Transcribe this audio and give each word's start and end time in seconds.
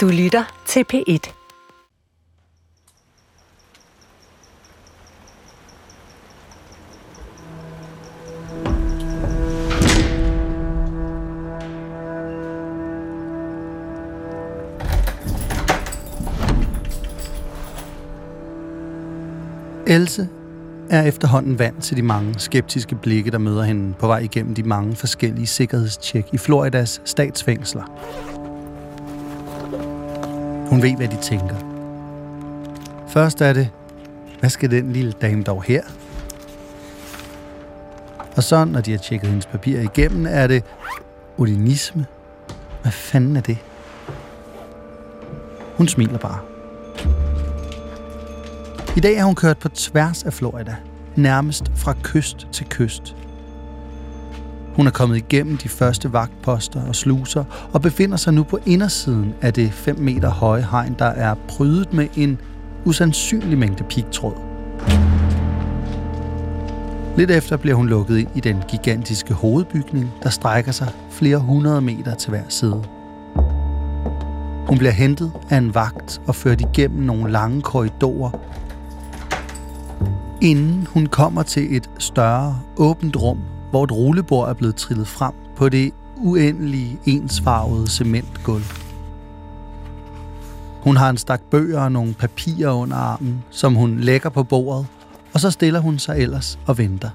Du 0.00 0.08
lytter 0.08 0.62
til 0.66 0.84
P1. 0.92 1.32
Else 19.86 20.28
er 20.90 21.02
efterhånden 21.02 21.58
vant 21.58 21.82
til 21.82 21.96
de 21.96 22.02
mange 22.02 22.38
skeptiske 22.38 22.94
blikke, 22.94 23.30
der 23.30 23.38
møder 23.38 23.62
hende 23.62 23.94
på 23.98 24.06
vej 24.06 24.18
igennem 24.18 24.54
de 24.54 24.62
mange 24.62 24.96
forskellige 24.96 25.46
sikkerhedstjek 25.46 26.24
i 26.32 26.38
Floridas 26.38 27.02
statsfængsler. 27.04 28.39
Hun 30.70 30.82
ved, 30.82 30.96
hvad 30.96 31.08
de 31.08 31.16
tænker. 31.16 31.56
Først 33.08 33.40
er 33.40 33.52
det, 33.52 33.70
hvad 34.40 34.50
skal 34.50 34.70
den 34.70 34.92
lille 34.92 35.12
dame 35.12 35.42
dog 35.42 35.62
her? 35.62 35.82
Og 38.36 38.42
så, 38.42 38.64
når 38.64 38.80
de 38.80 38.90
har 38.90 38.98
tjekket 38.98 39.28
hendes 39.28 39.46
papirer 39.46 39.82
igennem, 39.82 40.26
er 40.28 40.46
det 40.46 40.64
odinisme. 41.38 42.06
Hvad 42.82 42.92
fanden 42.92 43.36
er 43.36 43.40
det? 43.40 43.58
Hun 45.76 45.88
smiler 45.88 46.18
bare. 46.18 46.38
I 48.96 49.00
dag 49.00 49.14
er 49.14 49.24
hun 49.24 49.34
kørt 49.34 49.58
på 49.58 49.68
tværs 49.68 50.24
af 50.24 50.32
Florida, 50.32 50.76
nærmest 51.16 51.72
fra 51.76 51.94
kyst 52.02 52.46
til 52.52 52.66
kyst. 52.68 53.16
Hun 54.76 54.86
er 54.86 54.90
kommet 54.90 55.16
igennem 55.16 55.56
de 55.56 55.68
første 55.68 56.12
vagtposter 56.12 56.82
og 56.88 56.94
sluser 56.94 57.44
og 57.72 57.82
befinder 57.82 58.16
sig 58.16 58.34
nu 58.34 58.42
på 58.42 58.58
indersiden 58.66 59.34
af 59.42 59.54
det 59.54 59.72
5 59.72 59.98
meter 59.98 60.30
høje 60.30 60.66
hegn, 60.70 60.96
der 60.98 61.04
er 61.04 61.34
prydet 61.48 61.92
med 61.92 62.08
en 62.16 62.38
usandsynlig 62.84 63.58
mængde 63.58 63.84
pigtråd. 63.84 64.34
Lidt 67.16 67.30
efter 67.30 67.56
bliver 67.56 67.76
hun 67.76 67.88
lukket 67.88 68.18
ind 68.18 68.28
i 68.34 68.40
den 68.40 68.62
gigantiske 68.68 69.34
hovedbygning, 69.34 70.10
der 70.22 70.28
strækker 70.30 70.72
sig 70.72 70.88
flere 71.10 71.38
hundrede 71.38 71.80
meter 71.80 72.14
til 72.14 72.30
hver 72.30 72.42
side. 72.48 72.84
Hun 74.68 74.78
bliver 74.78 74.92
hentet 74.92 75.32
af 75.50 75.56
en 75.56 75.74
vagt 75.74 76.20
og 76.26 76.34
ført 76.34 76.60
igennem 76.60 77.02
nogle 77.02 77.32
lange 77.32 77.62
korridorer, 77.62 78.30
inden 80.40 80.86
hun 80.90 81.06
kommer 81.06 81.42
til 81.42 81.76
et 81.76 81.90
større, 81.98 82.58
åbent 82.76 83.16
rum, 83.16 83.38
hvor 83.70 83.84
et 83.84 83.92
rullebord 83.92 84.48
er 84.48 84.54
blevet 84.54 84.76
trillet 84.76 85.08
frem 85.08 85.32
på 85.56 85.68
det 85.68 85.92
uendelige, 86.16 86.98
ensfarvede 87.06 87.90
cementgulv. 87.90 88.64
Hun 90.80 90.96
har 90.96 91.10
en 91.10 91.16
stak 91.16 91.40
bøger 91.50 91.80
og 91.80 91.92
nogle 91.92 92.14
papirer 92.14 92.72
under 92.72 92.96
armen, 92.96 93.44
som 93.50 93.74
hun 93.74 94.00
lægger 94.00 94.30
på 94.30 94.42
bordet, 94.42 94.86
og 95.32 95.40
så 95.40 95.50
stiller 95.50 95.80
hun 95.80 95.98
sig 95.98 96.18
ellers 96.18 96.58
og 96.66 96.78
venter. 96.78 97.10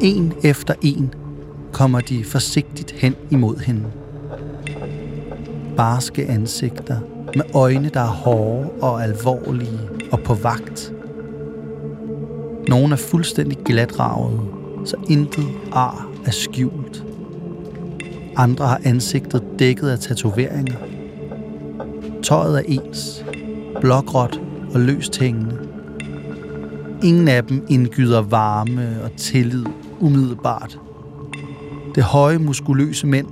En 0.00 0.32
efter 0.42 0.74
en 0.82 1.14
kommer 1.72 2.00
de 2.00 2.24
forsigtigt 2.24 2.90
hen 2.90 3.14
imod 3.30 3.56
hende. 3.56 3.84
Barske 5.76 6.26
ansigter 6.26 7.00
med 7.36 7.44
øjne, 7.54 7.90
der 7.94 8.00
er 8.00 8.06
hårde 8.06 8.70
og 8.70 9.02
alvorlige 9.02 9.91
og 10.12 10.20
på 10.20 10.34
vagt. 10.34 10.92
Nogle 12.68 12.92
er 12.92 12.96
fuldstændig 12.96 13.58
glatravede, 13.64 14.40
så 14.84 14.96
intet 15.08 15.46
ar 15.72 16.08
er 16.26 16.30
skjult. 16.30 17.04
Andre 18.36 18.66
har 18.66 18.80
ansigtet 18.84 19.42
dækket 19.58 19.88
af 19.88 19.98
tatoveringer. 19.98 20.76
Tøjet 22.22 22.58
er 22.58 22.62
ens, 22.68 23.24
blågråt 23.80 24.40
og 24.74 24.80
løst 24.80 25.18
hængende. 25.18 25.58
Ingen 27.02 27.28
af 27.28 27.44
dem 27.44 27.66
indgyder 27.68 28.22
varme 28.22 28.96
og 29.04 29.16
tillid 29.16 29.64
umiddelbart. 30.00 30.78
Det 31.94 32.02
høje, 32.02 32.38
muskuløse 32.38 33.06
mænd 33.06 33.26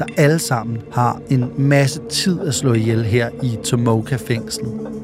der 0.00 0.06
alle 0.16 0.38
sammen 0.38 0.78
har 0.92 1.20
en 1.30 1.44
masse 1.58 2.00
tid 2.08 2.40
at 2.40 2.54
slå 2.54 2.72
ihjel 2.72 3.04
her 3.04 3.30
i 3.42 3.58
Tomoka-fængslet. 3.64 4.99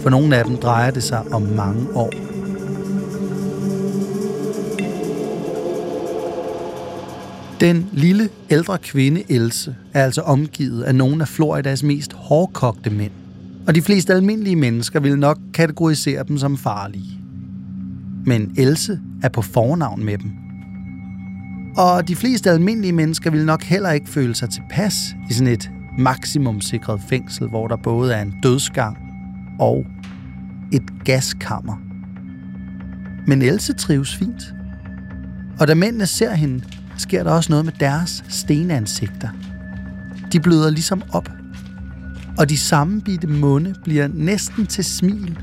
For 0.00 0.10
nogle 0.10 0.36
af 0.36 0.44
dem 0.44 0.56
drejer 0.56 0.90
det 0.90 1.02
sig 1.02 1.22
om 1.32 1.42
mange 1.42 1.86
år. 1.94 2.12
Den 7.60 7.86
lille, 7.92 8.28
ældre 8.50 8.78
kvinde 8.78 9.22
Else 9.28 9.74
er 9.92 10.04
altså 10.04 10.20
omgivet 10.20 10.82
af 10.82 10.94
nogle 10.94 11.22
af 11.22 11.28
Floridas 11.28 11.82
mest 11.82 12.12
hårdkogte 12.12 12.90
mænd. 12.90 13.12
Og 13.66 13.74
de 13.74 13.82
fleste 13.82 14.14
almindelige 14.14 14.56
mennesker 14.56 15.00
vil 15.00 15.18
nok 15.18 15.38
kategorisere 15.54 16.24
dem 16.28 16.38
som 16.38 16.56
farlige. 16.56 17.18
Men 18.26 18.54
Else 18.56 19.00
er 19.22 19.28
på 19.28 19.42
fornavn 19.42 20.04
med 20.04 20.18
dem– 20.18 20.32
og 21.76 22.08
de 22.08 22.16
fleste 22.16 22.50
almindelige 22.50 22.92
mennesker 22.92 23.30
vil 23.30 23.46
nok 23.46 23.62
heller 23.62 23.90
ikke 23.90 24.08
føle 24.08 24.34
sig 24.34 24.50
tilpas 24.50 25.16
i 25.30 25.32
sådan 25.32 25.52
et 25.52 25.70
maksimumsikret 25.98 27.00
fængsel, 27.08 27.48
hvor 27.48 27.68
der 27.68 27.76
både 27.76 28.14
er 28.14 28.22
en 28.22 28.34
dødsgang 28.42 29.03
og 29.58 29.86
et 30.72 31.04
gaskammer. 31.04 31.76
Men 33.26 33.42
Else 33.42 33.72
trives 33.72 34.16
fint. 34.16 34.54
Og 35.60 35.68
da 35.68 35.74
mændene 35.74 36.06
ser 36.06 36.34
hende, 36.34 36.64
sker 36.96 37.24
der 37.24 37.30
også 37.30 37.52
noget 37.52 37.64
med 37.64 37.72
deres 37.80 38.24
stenansigter. 38.28 39.28
De 40.32 40.40
bløder 40.40 40.70
ligesom 40.70 41.02
op. 41.12 41.28
Og 42.38 42.48
de 42.48 42.58
sammenbitte 42.58 43.26
munde 43.26 43.74
bliver 43.84 44.08
næsten 44.08 44.66
til 44.66 44.84
smil. 44.84 45.38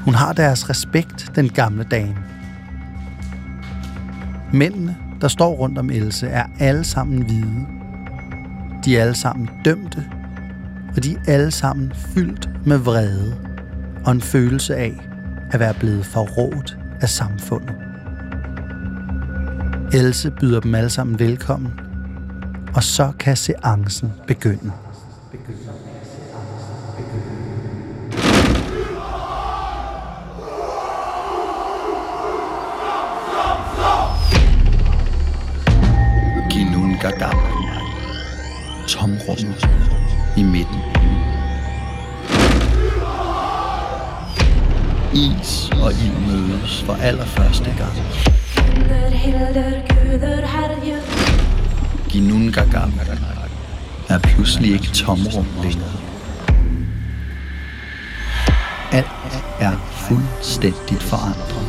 Hun 0.00 0.14
har 0.14 0.32
deres 0.32 0.70
respekt, 0.70 1.32
den 1.36 1.48
gamle 1.48 1.84
dame. 1.84 2.16
Mændene, 4.52 4.96
der 5.20 5.28
står 5.28 5.54
rundt 5.54 5.78
om 5.78 5.90
Else, 5.90 6.26
er 6.26 6.46
alle 6.58 6.84
sammen 6.84 7.22
hvide. 7.22 7.66
De 8.84 8.96
er 8.96 9.02
alle 9.02 9.14
sammen 9.14 9.48
dømte, 9.64 10.04
og 10.96 11.04
de 11.04 11.14
er 11.14 11.32
alle 11.32 11.50
sammen 11.50 11.92
fyldt 11.94 12.66
med 12.66 12.78
vrede 12.78 13.36
og 14.04 14.12
en 14.12 14.20
følelse 14.20 14.76
af 14.76 15.08
at 15.52 15.60
være 15.60 15.74
blevet 15.74 16.06
forrådt 16.06 16.78
af 17.00 17.08
samfundet. 17.08 17.74
Else 19.92 20.30
byder 20.30 20.60
dem 20.60 20.74
alle 20.74 20.90
sammen 20.90 21.18
velkommen, 21.18 21.72
og 22.74 22.82
så 22.82 23.12
kan 23.18 23.36
seancen 23.36 24.12
begynde. 24.26 24.72
begynde. 25.30 25.73
Pludselig 54.64 54.72
ikke 54.72 54.94
tomrum 54.94 55.46
længere. 55.62 55.96
Alt 58.92 59.34
er 59.60 59.78
fuldstændigt 60.08 61.02
forandret. 61.02 61.64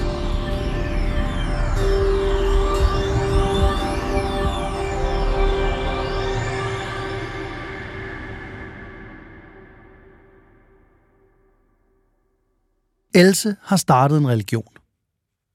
Else 13.15 13.56
har 13.62 13.77
startet 13.77 14.18
en 14.18 14.27
religion. 14.27 14.68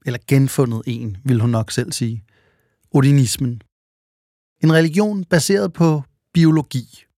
Eller 0.06 0.18
genfundet 0.28 0.82
en, 0.86 1.16
vil 1.24 1.40
hun 1.40 1.50
nok 1.50 1.70
selv 1.70 1.92
sige. 1.92 2.24
Odinismen. 2.92 3.62
En 4.62 4.72
religion 4.72 5.24
baseret 5.24 5.72
på 5.72 6.02
biologi. 6.34 7.09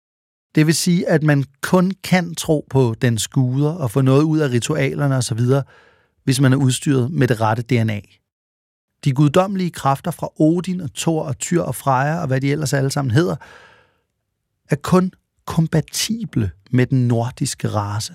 Det 0.55 0.67
vil 0.67 0.75
sige, 0.75 1.09
at 1.09 1.23
man 1.23 1.45
kun 1.61 1.93
kan 2.05 2.35
tro 2.35 2.67
på 2.71 2.95
den 3.03 3.19
skuder 3.19 3.71
og 3.71 3.91
få 3.91 4.01
noget 4.01 4.23
ud 4.23 4.39
af 4.39 4.51
ritualerne 4.51 5.17
osv., 5.17 5.41
hvis 6.25 6.41
man 6.41 6.53
er 6.53 6.57
udstyret 6.57 7.11
med 7.11 7.29
det 7.29 7.41
rette 7.41 7.63
DNA. 7.63 8.01
De 9.05 9.13
guddommelige 9.13 9.71
kræfter 9.71 10.11
fra 10.11 10.29
Odin 10.41 10.81
og 10.81 10.95
Thor 10.95 11.23
og 11.23 11.39
Tyr 11.39 11.63
og 11.63 11.75
Freja 11.75 12.21
og 12.21 12.27
hvad 12.27 12.41
de 12.41 12.53
ellers 12.53 12.73
alle 12.73 12.91
sammen 12.91 13.11
hedder, 13.11 13.37
er 14.71 14.77
kun 14.77 15.13
kompatible 15.47 16.51
med 16.71 16.87
den 16.87 17.09
nordiske 17.09 17.69
race. 17.69 18.15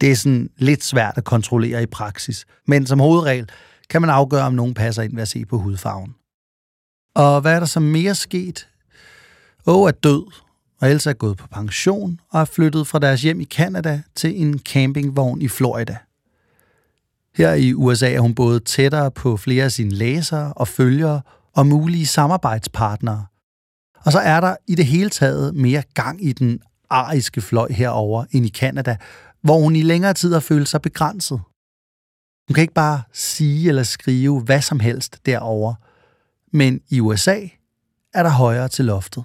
Det 0.00 0.10
er 0.12 0.16
sådan 0.16 0.50
lidt 0.56 0.84
svært 0.84 1.18
at 1.18 1.24
kontrollere 1.24 1.82
i 1.82 1.86
praksis, 1.86 2.46
men 2.66 2.86
som 2.86 3.00
hovedregel 3.00 3.50
kan 3.90 4.00
man 4.00 4.10
afgøre, 4.10 4.42
om 4.42 4.54
nogen 4.54 4.74
passer 4.74 5.02
ind 5.02 5.14
ved 5.14 5.22
at 5.22 5.28
se 5.28 5.44
på 5.44 5.58
hudfarven. 5.58 6.14
Og 7.14 7.40
hvad 7.40 7.54
er 7.54 7.58
der 7.58 7.66
så 7.66 7.80
mere 7.80 8.14
sket? 8.14 8.68
Åh 9.66 9.88
er 9.88 9.92
død, 9.92 10.32
og 10.80 10.90
Elsa 10.90 11.10
er 11.10 11.14
gået 11.14 11.36
på 11.36 11.46
pension 11.46 12.20
og 12.30 12.40
er 12.40 12.44
flyttet 12.44 12.86
fra 12.86 12.98
deres 12.98 13.22
hjem 13.22 13.40
i 13.40 13.44
Kanada 13.44 14.02
til 14.14 14.42
en 14.42 14.58
campingvogn 14.58 15.42
i 15.42 15.48
Florida. 15.48 15.96
Her 17.36 17.52
i 17.52 17.74
USA 17.74 18.12
er 18.12 18.20
hun 18.20 18.34
både 18.34 18.60
tættere 18.60 19.10
på 19.10 19.36
flere 19.36 19.64
af 19.64 19.72
sine 19.72 19.90
læsere 19.90 20.52
og 20.52 20.68
følgere 20.68 21.20
og 21.54 21.66
mulige 21.66 22.06
samarbejdspartnere. 22.06 23.26
Og 24.04 24.12
så 24.12 24.18
er 24.18 24.40
der 24.40 24.56
i 24.66 24.74
det 24.74 24.86
hele 24.86 25.10
taget 25.10 25.54
mere 25.54 25.82
gang 25.94 26.24
i 26.24 26.32
den 26.32 26.60
ariske 26.90 27.40
fløj 27.40 27.72
herover 27.72 28.24
end 28.30 28.46
i 28.46 28.48
Kanada, 28.48 28.96
hvor 29.42 29.58
hun 29.58 29.76
i 29.76 29.82
længere 29.82 30.14
tid 30.14 30.32
har 30.32 30.40
følt 30.40 30.68
sig 30.68 30.82
begrænset. 30.82 31.40
Hun 32.48 32.54
kan 32.54 32.62
ikke 32.62 32.74
bare 32.74 33.02
sige 33.12 33.68
eller 33.68 33.82
skrive 33.82 34.40
hvad 34.40 34.60
som 34.60 34.80
helst 34.80 35.26
derover, 35.26 35.74
men 36.52 36.80
i 36.90 37.00
USA 37.00 37.40
er 38.14 38.22
der 38.22 38.30
højere 38.30 38.68
til 38.68 38.84
loftet. 38.84 39.24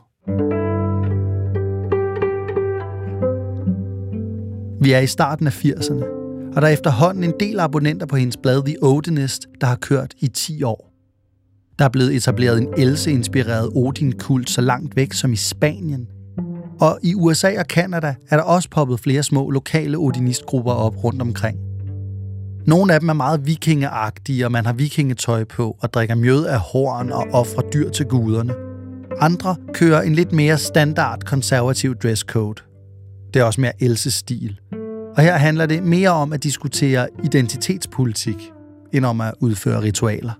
Vi 4.81 4.91
er 4.91 4.99
i 4.99 5.07
starten 5.07 5.47
af 5.47 5.65
80'erne, 5.65 6.03
og 6.55 6.61
der 6.61 6.67
er 6.67 6.71
efterhånden 6.71 7.23
en 7.23 7.33
del 7.39 7.59
abonnenter 7.59 8.05
på 8.05 8.15
hendes 8.15 8.37
blad 8.37 8.63
The 8.65 8.75
Odinist, 8.81 9.47
der 9.61 9.67
har 9.67 9.75
kørt 9.75 10.13
i 10.19 10.27
10 10.27 10.63
år. 10.63 10.93
Der 11.79 11.85
er 11.85 11.89
blevet 11.89 12.15
etableret 12.15 12.57
en 12.61 12.67
Else-inspireret 12.77 13.69
Odin-kult 13.75 14.49
så 14.49 14.61
langt 14.61 14.95
væk 14.95 15.13
som 15.13 15.33
i 15.33 15.35
Spanien. 15.35 16.07
Og 16.79 16.99
i 17.03 17.15
USA 17.15 17.59
og 17.59 17.67
Kanada 17.67 18.15
er 18.29 18.37
der 18.37 18.43
også 18.43 18.69
poppet 18.69 18.99
flere 18.99 19.23
små 19.23 19.49
lokale 19.49 19.97
odinistgrupper 19.97 20.71
op 20.71 21.03
rundt 21.03 21.21
omkring. 21.21 21.57
Nogle 22.67 22.93
af 22.93 22.99
dem 22.99 23.09
er 23.09 23.13
meget 23.13 23.47
vikingeagtige, 23.47 24.45
og 24.45 24.51
man 24.51 24.65
har 24.65 24.73
vikingetøj 24.73 25.43
på 25.43 25.77
og 25.81 25.93
drikker 25.93 26.15
mjød 26.15 26.45
af 26.45 26.59
horn 26.59 27.11
og 27.11 27.27
offrer 27.31 27.69
dyr 27.69 27.89
til 27.89 28.05
guderne. 28.05 28.53
Andre 29.19 29.55
kører 29.73 30.01
en 30.01 30.15
lidt 30.15 30.31
mere 30.31 30.57
standard 30.57 31.23
konservativ 31.23 31.95
dresscode. 31.95 32.68
Det 33.33 33.39
er 33.39 33.43
også 33.43 33.61
mere 33.61 33.83
Elses 33.83 34.13
stil. 34.13 34.59
Og 35.15 35.23
her 35.23 35.37
handler 35.37 35.65
det 35.65 35.83
mere 35.83 36.09
om 36.09 36.33
at 36.33 36.43
diskutere 36.43 37.07
identitetspolitik, 37.23 38.51
end 38.93 39.05
om 39.05 39.21
at 39.21 39.33
udføre 39.39 39.81
ritualer. 39.81 40.33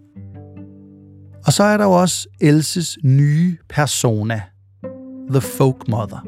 Og 1.46 1.54
så 1.54 1.64
er 1.64 1.78
der 1.78 1.84
jo 1.84 1.92
også 1.92 2.28
Elses 2.42 2.98
nye 3.04 3.58
persona, 3.70 4.42
The 5.30 5.42
Folk 5.42 5.88
Mother, 5.88 6.26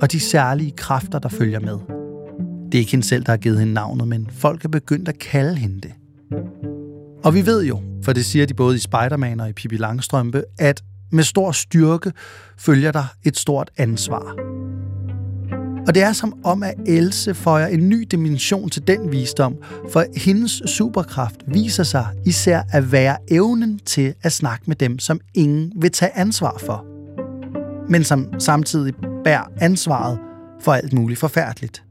og 0.00 0.12
de 0.12 0.20
særlige 0.20 0.70
kræfter, 0.70 1.18
der 1.18 1.28
følger 1.28 1.60
med. 1.60 1.78
Det 2.72 2.74
er 2.74 2.78
ikke 2.78 2.90
hende 2.90 3.06
selv, 3.06 3.24
der 3.24 3.32
har 3.32 3.36
givet 3.36 3.58
hende 3.58 3.72
navnet, 3.72 4.08
men 4.08 4.28
folk 4.32 4.64
er 4.64 4.68
begyndt 4.68 5.08
at 5.08 5.18
kalde 5.18 5.54
hende 5.54 5.80
det. 5.80 5.92
Og 7.24 7.34
vi 7.34 7.46
ved 7.46 7.64
jo, 7.64 7.82
for 8.02 8.12
det 8.12 8.24
siger 8.24 8.46
de 8.46 8.54
både 8.54 8.76
i 8.76 8.78
Spider-Man 8.78 9.40
og 9.40 9.48
i 9.48 9.52
Pippi 9.52 9.76
Langstrømpe, 9.76 10.44
at 10.58 10.82
med 11.12 11.24
stor 11.24 11.52
styrke 11.52 12.12
følger 12.58 12.92
der 12.92 13.04
et 13.24 13.36
stort 13.36 13.70
ansvar. 13.76 14.34
Og 15.88 15.94
det 15.94 16.02
er 16.02 16.12
som 16.12 16.38
om, 16.44 16.62
at 16.62 16.74
Else 16.86 17.34
føjer 17.34 17.66
en 17.66 17.88
ny 17.88 18.06
dimension 18.10 18.70
til 18.70 18.86
den 18.86 19.12
visdom, 19.12 19.56
for 19.92 20.04
hendes 20.16 20.62
superkraft 20.66 21.36
viser 21.46 21.82
sig 21.82 22.06
især 22.26 22.62
at 22.72 22.92
være 22.92 23.16
evnen 23.30 23.78
til 23.78 24.14
at 24.22 24.32
snakke 24.32 24.64
med 24.66 24.76
dem, 24.76 24.98
som 24.98 25.20
ingen 25.34 25.72
vil 25.76 25.90
tage 25.90 26.18
ansvar 26.18 26.58
for. 26.58 26.84
Men 27.90 28.04
som 28.04 28.40
samtidig 28.40 28.94
bærer 29.24 29.44
ansvaret 29.60 30.18
for 30.60 30.72
alt 30.72 30.92
muligt 30.92 31.20
forfærdeligt. 31.20 31.82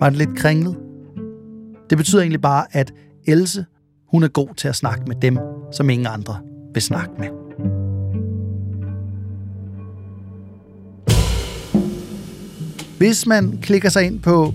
Var 0.00 0.08
det 0.08 0.18
lidt 0.18 0.36
kringlet? 0.36 0.76
Det 1.90 1.98
betyder 1.98 2.22
egentlig 2.22 2.42
bare, 2.42 2.66
at 2.70 2.92
Else, 3.26 3.66
hun 4.10 4.22
er 4.22 4.28
god 4.28 4.54
til 4.56 4.68
at 4.68 4.76
snakke 4.76 5.04
med 5.06 5.16
dem, 5.22 5.38
som 5.72 5.90
ingen 5.90 6.06
andre 6.06 6.38
vil 6.74 6.82
snakke 6.82 7.12
med. 7.18 7.45
Hvis 12.98 13.26
man 13.26 13.58
klikker 13.62 13.88
sig 13.88 14.02
ind 14.04 14.20
på 14.20 14.54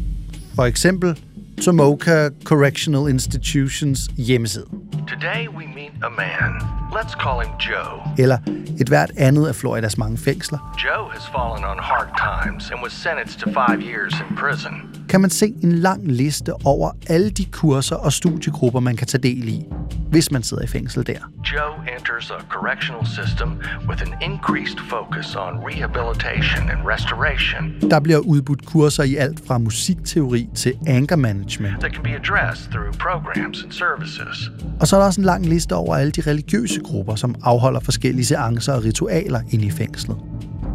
for 0.56 0.64
eksempel 0.64 1.20
Tomoka 1.62 2.30
Correctional 2.44 3.10
Institutions 3.10 4.00
hjemmeside. 4.18 4.66
Today 5.08 5.48
we 5.48 5.66
meet 5.68 5.92
a 6.04 6.10
man. 6.10 6.52
Let's 6.92 7.14
call 7.24 7.46
him 7.46 7.54
Joe. 7.60 8.02
Eller 8.18 8.38
et 8.80 8.88
hvert 8.88 9.12
andet 9.18 9.48
af 9.48 9.56
Floridas 9.56 9.98
mange 9.98 10.18
fængsler. 10.18 10.78
Joe 10.86 11.12
has 11.12 11.24
fallen 11.36 11.66
on 11.72 11.80
hard 11.80 12.10
times 12.28 12.72
and 12.72 12.80
was 12.84 12.94
sentenced 12.94 13.40
to 13.40 13.50
five 13.50 13.80
years 13.82 14.14
in 14.20 14.36
prison. 14.36 14.91
Kan 15.12 15.22
man 15.22 15.30
se 15.30 15.54
en 15.63 15.72
lang 15.72 16.12
liste 16.12 16.54
over 16.66 16.92
alle 17.08 17.30
de 17.30 17.46
kurser 17.46 17.96
og 17.96 18.13
studiegrupper, 18.13 18.80
man 18.80 18.96
kan 18.96 19.08
tage 19.08 19.22
del 19.24 19.48
i, 19.48 19.66
hvis 20.12 20.31
man 20.31 20.44
sidder 20.44 20.63
i 20.63 20.68
fængsel 20.68 21.08
der. 21.08 21.18
Joe 21.54 21.96
enters 21.98 22.31
a 22.31 22.44
correctional 22.50 23.06
system 23.08 23.50
with 23.90 24.02
an 24.02 24.31
increased 24.31 24.80
focus 24.90 25.36
on 25.36 25.54
rehabilitation 25.69 26.69
and 26.69 26.80
restoration 26.94 27.90
Der 27.90 28.00
bliver 28.00 28.18
udbudt 28.19 28.66
kurser 28.66 29.04
i 29.04 29.16
alt 29.16 29.42
fra 29.48 29.58
musikteori 29.58 30.50
til 30.56 30.74
anger 30.88 31.16
management. 31.16 31.80
that 31.80 31.94
can 31.94 32.04
be 32.04 32.16
addressed 32.16 32.72
through 32.72 32.94
programs 32.98 33.64
and 33.64 33.72
services. 33.72 34.52
Og 34.80 34.88
så 34.88 34.96
er 34.96 35.00
der 35.00 35.07
også 35.07 35.22
en 35.22 35.25
lang 35.25 35.46
liste 35.46 35.75
over 35.75 35.96
alle 35.96 36.12
de 36.12 36.22
religiøse 36.22 36.80
grupper, 36.84 37.16
som 37.16 37.36
afholder 37.44 37.80
forskellige 37.80 38.25
seancer 38.25 38.74
og 38.74 38.84
ritualer 38.84 39.42
inde 39.52 39.66
i 39.66 39.72
fængslet. 39.72 40.18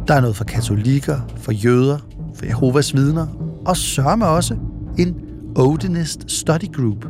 Der 0.08 0.14
er 0.14 0.20
noget 0.20 0.36
for 0.36 0.44
katolikker, 0.44 1.20
for 1.36 1.52
jøder, 1.52 1.98
for 2.34 2.46
Jehovas 2.46 2.94
vidner, 2.94 3.26
og 3.66 3.76
sørme 3.76 4.26
også 4.26 4.54
en 4.98 5.20
Odinist 5.56 6.30
Study 6.30 6.72
Group 6.72 7.04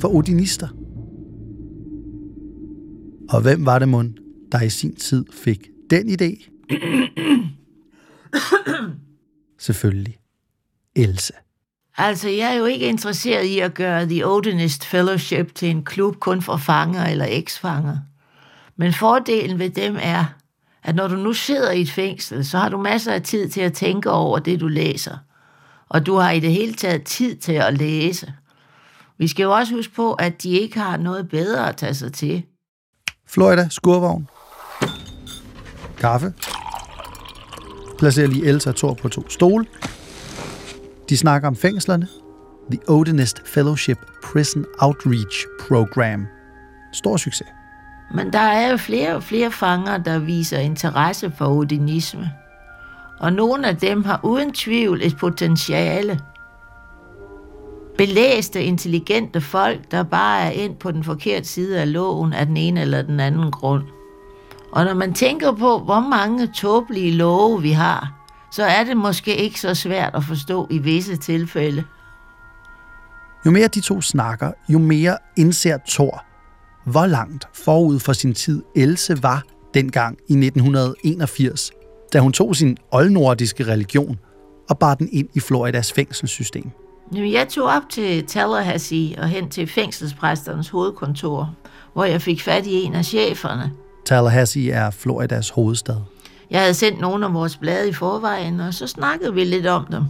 for 0.00 0.08
odinister. 0.08 0.68
Og 3.30 3.42
hvem 3.42 3.66
var 3.66 3.78
det 3.78 3.88
mund, 3.88 4.14
der 4.52 4.60
i 4.62 4.70
sin 4.70 4.96
tid 4.96 5.24
fik 5.32 5.68
den 5.90 6.08
idé? 6.08 6.50
Selvfølgelig 9.58 10.18
Else. 10.96 11.32
Altså, 11.98 12.28
jeg 12.28 12.54
er 12.54 12.58
jo 12.58 12.64
ikke 12.64 12.86
interesseret 12.86 13.44
i 13.44 13.58
at 13.58 13.74
gøre 13.74 14.06
The 14.06 14.26
Odinist 14.26 14.84
Fellowship 14.84 15.54
til 15.54 15.70
en 15.70 15.84
klub 15.84 16.16
kun 16.16 16.42
for 16.42 16.56
fanger 16.56 17.04
eller 17.04 17.26
eksfanger. 17.28 17.98
Men 18.76 18.92
fordelen 18.92 19.58
ved 19.58 19.70
dem 19.70 19.96
er, 20.00 20.24
at 20.82 20.94
når 20.94 21.08
du 21.08 21.16
nu 21.16 21.32
sidder 21.32 21.70
i 21.70 21.80
et 21.80 21.90
fængsel, 21.90 22.44
så 22.44 22.58
har 22.58 22.68
du 22.68 22.78
masser 22.82 23.12
af 23.12 23.22
tid 23.22 23.48
til 23.48 23.60
at 23.60 23.72
tænke 23.72 24.10
over 24.10 24.38
det, 24.38 24.60
du 24.60 24.68
læser. 24.68 25.16
Og 25.90 26.06
du 26.06 26.14
har 26.16 26.30
i 26.30 26.40
det 26.40 26.52
hele 26.52 26.74
taget 26.74 27.04
tid 27.04 27.36
til 27.36 27.52
at 27.52 27.78
læse. 27.78 28.32
Vi 29.18 29.28
skal 29.28 29.42
jo 29.42 29.52
også 29.52 29.74
huske 29.74 29.94
på, 29.94 30.12
at 30.12 30.42
de 30.42 30.50
ikke 30.50 30.80
har 30.80 30.96
noget 30.96 31.28
bedre 31.28 31.68
at 31.68 31.76
tage 31.76 31.94
sig 31.94 32.12
til. 32.12 32.42
Florida, 33.28 33.68
skurvogn. 33.70 34.28
Kaffe. 35.98 36.32
Placerer 37.98 38.26
lige 38.26 38.46
Elsa 38.46 38.70
og 38.70 38.76
Thor 38.76 38.94
på 38.94 39.08
to 39.08 39.28
stole. 39.30 39.66
De 41.08 41.16
snakker 41.16 41.48
om 41.48 41.56
fængslerne. 41.56 42.08
The 42.70 42.80
Odinist 42.88 43.42
Fellowship 43.46 43.98
Prison 44.24 44.64
Outreach 44.78 45.46
Program. 45.68 46.26
Stor 46.92 47.16
succes. 47.16 47.46
Men 48.14 48.32
der 48.32 48.38
er 48.38 48.70
jo 48.70 48.76
flere 48.76 49.14
og 49.16 49.22
flere 49.22 49.52
fanger, 49.52 49.98
der 49.98 50.18
viser 50.18 50.58
interesse 50.58 51.32
for 51.38 51.46
odinisme. 51.46 52.30
Og 53.20 53.32
nogle 53.32 53.68
af 53.68 53.76
dem 53.76 54.04
har 54.04 54.20
uden 54.22 54.52
tvivl 54.52 55.00
et 55.02 55.16
potentiale. 55.16 56.20
Belæste, 57.98 58.64
intelligente 58.64 59.40
folk, 59.40 59.90
der 59.90 60.02
bare 60.02 60.40
er 60.40 60.50
ind 60.50 60.76
på 60.76 60.92
den 60.92 61.04
forkerte 61.04 61.48
side 61.48 61.80
af 61.80 61.92
loven 61.92 62.32
af 62.32 62.46
den 62.46 62.56
ene 62.56 62.80
eller 62.80 63.02
den 63.02 63.20
anden 63.20 63.50
grund. 63.50 63.84
Og 64.72 64.84
når 64.84 64.94
man 64.94 65.14
tænker 65.14 65.52
på, 65.52 65.78
hvor 65.78 66.00
mange 66.00 66.46
tåbelige 66.46 67.12
love 67.12 67.62
vi 67.62 67.70
har, 67.70 68.12
så 68.52 68.64
er 68.64 68.84
det 68.84 68.96
måske 68.96 69.36
ikke 69.36 69.60
så 69.60 69.74
svært 69.74 70.14
at 70.14 70.24
forstå 70.24 70.66
i 70.70 70.78
visse 70.78 71.16
tilfælde. 71.16 71.84
Jo 73.46 73.50
mere 73.50 73.68
de 73.68 73.80
to 73.80 74.00
snakker, 74.00 74.52
jo 74.68 74.78
mere 74.78 75.18
indser 75.36 75.78
Thor, 75.88 76.24
hvor 76.84 77.06
langt 77.06 77.48
forud 77.54 78.00
for 78.00 78.12
sin 78.12 78.34
tid 78.34 78.62
Else 78.76 79.22
var 79.22 79.42
dengang 79.74 80.18
i 80.28 80.32
1981, 80.32 81.70
da 82.12 82.18
hun 82.20 82.32
tog 82.32 82.56
sin 82.56 82.76
oldnordiske 82.90 83.66
religion 83.66 84.18
og 84.70 84.78
bar 84.78 84.94
den 84.94 85.08
ind 85.12 85.28
i 85.34 85.40
Floridas 85.40 85.92
fængselssystem. 85.92 86.70
Jeg 87.12 87.48
tog 87.48 87.64
op 87.64 87.82
til 87.90 88.26
Tallahassee 88.26 89.18
og 89.18 89.28
hen 89.28 89.48
til 89.48 89.66
fængselspræsternes 89.66 90.68
hovedkontor, 90.68 91.54
hvor 91.92 92.04
jeg 92.04 92.22
fik 92.22 92.42
fat 92.42 92.66
i 92.66 92.82
en 92.82 92.94
af 92.94 93.04
cheferne. 93.04 93.72
Tallahassee 94.04 94.70
er 94.70 94.90
Floridas 94.90 95.48
hovedstad. 95.48 95.96
Jeg 96.50 96.60
havde 96.60 96.74
sendt 96.74 97.00
nogle 97.00 97.26
af 97.26 97.34
vores 97.34 97.56
blade 97.56 97.88
i 97.88 97.92
forvejen, 97.92 98.60
og 98.60 98.74
så 98.74 98.86
snakkede 98.86 99.34
vi 99.34 99.44
lidt 99.44 99.66
om 99.66 99.86
dem. 99.92 100.02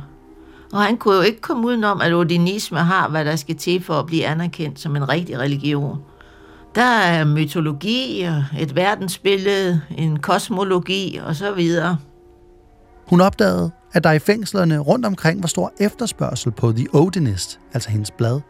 Og 0.73 0.83
han 0.83 0.97
kunne 0.97 1.17
jo 1.17 1.23
ikke 1.23 1.41
komme 1.41 1.67
udenom, 1.67 2.01
at 2.01 2.15
odinisme 2.15 2.79
har, 2.79 3.09
hvad 3.09 3.25
der 3.25 3.37
skal 3.37 3.57
til 3.57 3.83
for 3.83 3.95
at 3.95 4.07
blive 4.07 4.27
anerkendt 4.27 4.81
som 4.81 4.97
en 4.97 5.09
rigtig 5.09 5.39
religion. 5.39 5.99
Der 6.77 6.83
er 6.83 7.25
mytologi, 7.25 8.23
og 8.23 8.45
et 8.61 8.77
verdensbillede, 8.77 9.81
en 9.99 10.19
kosmologi 10.19 11.21
og 11.27 11.37
så 11.37 11.53
videre. 11.53 11.99
Hun 13.07 13.21
opdagede, 13.21 13.71
at 13.93 14.05
der 14.05 14.13
i 14.13 14.19
fængslerne 14.19 14.79
rundt 14.79 15.07
omkring 15.07 15.43
var 15.43 15.47
stor 15.47 15.73
efterspørgsel 15.81 16.53
på 16.53 16.73
The 16.73 16.87
Odinist, 16.93 17.61
altså 17.73 17.91
hendes 17.91 18.11
blad. 18.11 18.41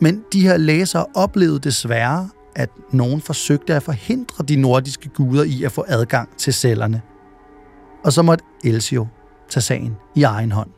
Men 0.00 0.24
de 0.32 0.40
her 0.40 0.56
læsere 0.56 1.06
oplevede 1.14 1.58
desværre, 1.58 2.28
at 2.56 2.70
nogen 2.92 3.20
forsøgte 3.20 3.74
at 3.74 3.82
forhindre 3.82 4.44
de 4.44 4.56
nordiske 4.56 5.08
guder 5.08 5.44
i 5.44 5.64
at 5.64 5.72
få 5.72 5.84
adgang 5.88 6.28
til 6.36 6.54
cellerne. 6.54 7.02
Og 8.04 8.12
så 8.12 8.22
måtte 8.22 8.44
Elsio 8.64 9.06
tage 9.48 9.62
sagen 9.62 9.96
i 10.14 10.22
egen 10.22 10.52
hånd. 10.52 10.75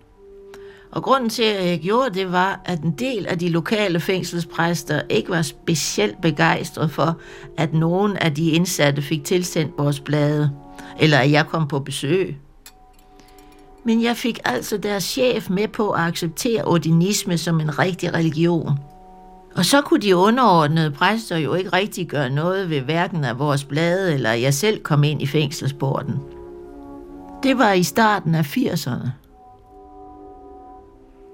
Og 0.90 1.02
grunden 1.02 1.30
til, 1.30 1.42
at 1.42 1.66
jeg 1.66 1.78
gjorde 1.78 2.14
det, 2.14 2.32
var, 2.32 2.60
at 2.64 2.80
en 2.80 2.90
del 2.90 3.26
af 3.26 3.38
de 3.38 3.48
lokale 3.48 4.00
fængselspræster 4.00 5.02
ikke 5.08 5.30
var 5.30 5.42
specielt 5.42 6.20
begejstret 6.20 6.90
for, 6.90 7.18
at 7.56 7.74
nogen 7.74 8.16
af 8.16 8.34
de 8.34 8.50
indsatte 8.50 9.02
fik 9.02 9.24
tilsendt 9.24 9.72
vores 9.78 10.00
blade, 10.00 10.50
eller 11.00 11.18
at 11.18 11.30
jeg 11.30 11.46
kom 11.46 11.68
på 11.68 11.78
besøg. 11.78 12.36
Men 13.84 14.02
jeg 14.02 14.16
fik 14.16 14.38
altså 14.44 14.76
deres 14.76 15.04
chef 15.04 15.50
med 15.50 15.68
på 15.68 15.90
at 15.90 16.00
acceptere 16.00 16.64
ordinisme 16.64 17.38
som 17.38 17.60
en 17.60 17.78
rigtig 17.78 18.14
religion. 18.14 18.78
Og 19.54 19.64
så 19.64 19.80
kunne 19.80 20.00
de 20.00 20.16
underordnede 20.16 20.90
præster 20.90 21.36
jo 21.36 21.54
ikke 21.54 21.70
rigtig 21.70 22.08
gøre 22.08 22.30
noget 22.30 22.70
ved 22.70 22.80
hverken 22.80 23.24
af 23.24 23.38
vores 23.38 23.64
blade, 23.64 24.14
eller 24.14 24.32
jeg 24.32 24.54
selv 24.54 24.82
kom 24.82 25.04
ind 25.04 25.22
i 25.22 25.26
fængselsporten. 25.26 26.14
Det 27.42 27.58
var 27.58 27.72
i 27.72 27.82
starten 27.82 28.34
af 28.34 28.56
80'erne. 28.56 29.27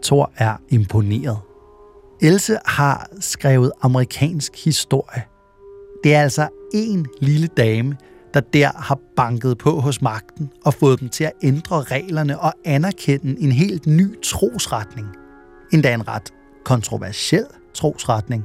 Thor 0.05 0.33
er 0.37 0.57
imponeret. 0.69 1.39
Else 2.23 2.59
har 2.67 3.09
skrevet 3.21 3.73
amerikansk 3.83 4.65
historie. 4.65 5.23
Det 6.05 6.15
er 6.15 6.23
altså 6.23 6.49
en 6.75 7.07
lille 7.21 7.47
dame, 7.47 7.97
der 8.35 8.41
der 8.41 8.71
har 8.75 8.99
banket 9.17 9.59
på 9.59 9.81
hos 9.81 10.03
magten 10.03 10.51
og 10.65 10.75
fået 10.75 11.01
dem 11.01 11.09
til 11.09 11.25
at 11.25 11.33
ændre 11.43 11.83
reglerne 11.83 12.41
og 12.41 12.53
anerkende 12.65 13.41
en 13.41 13.53
helt 13.53 13.87
ny 13.87 14.23
trosretning. 14.23 15.09
Endda 15.73 15.95
en 15.95 16.09
ret 16.09 16.33
kontroversiel 16.65 17.47
trosretning. 17.75 18.45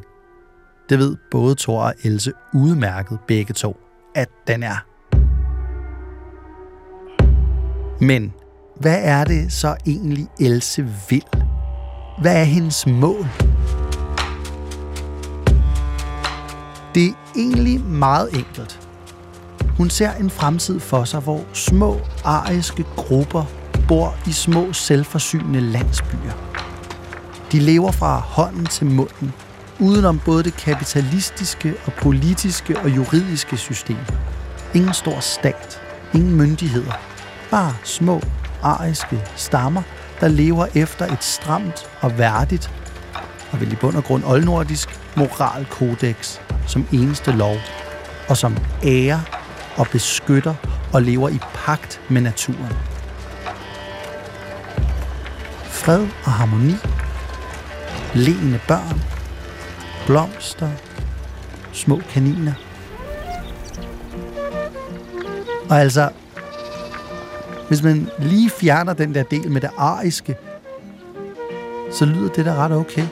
Det 0.89 0.99
ved 0.99 1.15
både 1.31 1.55
Thor 1.55 1.81
og 1.81 1.93
Else 2.03 2.31
udmærket 2.53 3.19
begge 3.27 3.53
to, 3.53 3.77
at 4.15 4.29
den 4.47 4.63
er. 4.63 4.85
Men 8.01 8.33
hvad 8.79 8.99
er 9.01 9.23
det 9.23 9.53
så 9.53 9.75
egentlig 9.85 10.27
Else 10.39 10.87
vil? 11.09 11.23
Hvad 12.21 12.35
er 12.35 12.43
hendes 12.43 12.87
mål? 12.87 13.27
Det 16.95 17.05
er 17.05 17.13
egentlig 17.35 17.81
meget 17.81 18.29
enkelt. 18.33 18.79
Hun 19.77 19.89
ser 19.89 20.11
en 20.11 20.29
fremtid 20.29 20.79
for 20.79 21.03
sig, 21.03 21.19
hvor 21.19 21.41
små 21.53 21.99
ariske 22.23 22.85
grupper 22.95 23.45
bor 23.87 24.15
i 24.27 24.31
små 24.31 24.73
selvforsynende 24.73 25.61
landsbyer. 25.61 26.33
De 27.51 27.59
lever 27.59 27.91
fra 27.91 28.19
hånden 28.19 28.65
til 28.65 28.85
munden, 28.85 29.33
udenom 29.79 30.21
både 30.25 30.43
det 30.43 30.53
kapitalistiske 30.53 31.73
og 31.85 31.93
politiske 31.93 32.79
og 32.79 32.89
juridiske 32.89 33.57
system. 33.57 33.97
Ingen 34.73 34.93
stor 34.93 35.19
stat, 35.19 35.81
ingen 36.13 36.35
myndigheder, 36.35 36.93
bare 37.51 37.75
små 37.83 38.21
ariske 38.63 39.21
stammer, 39.35 39.81
der 40.19 40.27
lever 40.27 40.65
efter 40.75 41.13
et 41.13 41.23
stramt 41.23 41.89
og 42.01 42.17
værdigt, 42.17 42.71
og 43.51 43.61
vel 43.61 43.71
i 43.71 43.75
bund 43.75 43.95
og 43.95 44.03
grund 44.03 44.23
oldnordisk 44.25 44.99
moralkodex 45.15 46.39
som 46.67 46.87
eneste 46.91 47.31
lov, 47.31 47.55
og 48.29 48.37
som 48.37 48.57
ærer 48.83 49.19
og 49.77 49.87
beskytter 49.91 50.55
og 50.93 51.01
lever 51.01 51.29
i 51.29 51.39
pagt 51.53 52.01
med 52.09 52.21
naturen. 52.21 52.73
Fred 55.63 56.07
og 56.25 56.31
harmoni, 56.31 56.75
leende 58.13 58.59
børn, 58.67 59.01
blomster, 60.05 60.69
små 61.71 62.01
kaniner. 62.13 62.53
Og 65.69 65.79
altså, 65.79 66.09
hvis 67.69 67.83
man 67.83 68.09
lige 68.19 68.49
fjerner 68.49 68.93
den 68.93 69.15
der 69.15 69.23
del 69.23 69.51
med 69.51 69.61
det 69.61 69.69
ariske, 69.77 70.35
så 71.91 72.05
lyder 72.05 72.29
det 72.29 72.45
da 72.45 72.53
ret 72.53 72.71
okay. 72.71 73.03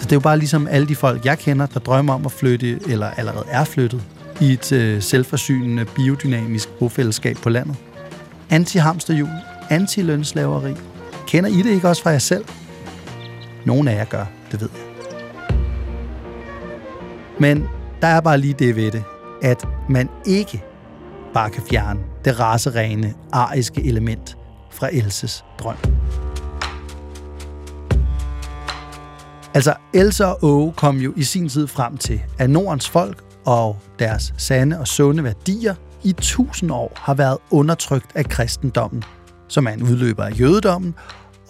Så 0.00 0.04
det 0.04 0.12
er 0.12 0.16
jo 0.16 0.20
bare 0.20 0.38
ligesom 0.38 0.68
alle 0.68 0.88
de 0.88 0.96
folk, 0.96 1.24
jeg 1.24 1.38
kender, 1.38 1.66
der 1.66 1.80
drømmer 1.80 2.14
om 2.14 2.26
at 2.26 2.32
flytte, 2.32 2.80
eller 2.88 3.10
allerede 3.10 3.44
er 3.48 3.64
flyttet, 3.64 4.02
i 4.40 4.52
et 4.52 4.72
øh, 4.72 5.02
selvforsynende, 5.02 5.84
biodynamisk 5.84 6.68
bofællesskab 6.68 7.36
på 7.36 7.48
landet. 7.48 7.76
Anti-hamsterhjul, 8.50 9.28
anti-lønslaveri. 9.70 10.74
Kender 11.26 11.50
I 11.50 11.62
det 11.62 11.70
ikke 11.70 11.88
også 11.88 12.02
fra 12.02 12.10
jer 12.10 12.18
selv? 12.18 12.44
Nogle 13.64 13.90
af 13.90 13.96
jer 13.96 14.04
gør, 14.04 14.24
det 14.52 14.60
ved 14.60 14.68
jeg. 14.74 14.80
Men 17.38 17.68
der 18.02 18.08
er 18.08 18.20
bare 18.20 18.38
lige 18.38 18.54
det 18.58 18.76
ved 18.76 18.90
det, 18.90 19.04
at 19.44 19.68
man 19.88 20.08
ikke 20.26 20.64
bare 21.34 21.50
kan 21.50 21.62
fjerne 21.70 22.00
det 22.24 22.40
raserene, 22.40 23.14
ariske 23.32 23.84
element 23.84 24.38
fra 24.70 24.88
Elses 24.92 25.44
drøm. 25.58 25.76
Altså, 29.54 29.74
Else 29.94 30.26
og 30.26 30.38
Åge 30.42 30.72
kom 30.72 30.96
jo 30.96 31.12
i 31.16 31.22
sin 31.22 31.48
tid 31.48 31.66
frem 31.66 31.96
til, 31.96 32.22
at 32.38 32.50
Nordens 32.50 32.88
folk 32.88 33.24
og 33.44 33.78
deres 33.98 34.34
sande 34.36 34.80
og 34.80 34.88
sunde 34.88 35.24
værdier 35.24 35.74
i 36.02 36.12
tusind 36.12 36.70
år 36.70 36.92
har 36.96 37.14
været 37.14 37.38
undertrykt 37.50 38.10
af 38.14 38.24
kristendommen, 38.24 39.02
som 39.48 39.66
er 39.66 39.70
en 39.70 39.82
udløber 39.82 40.24
af 40.24 40.40
jødedommen, 40.40 40.94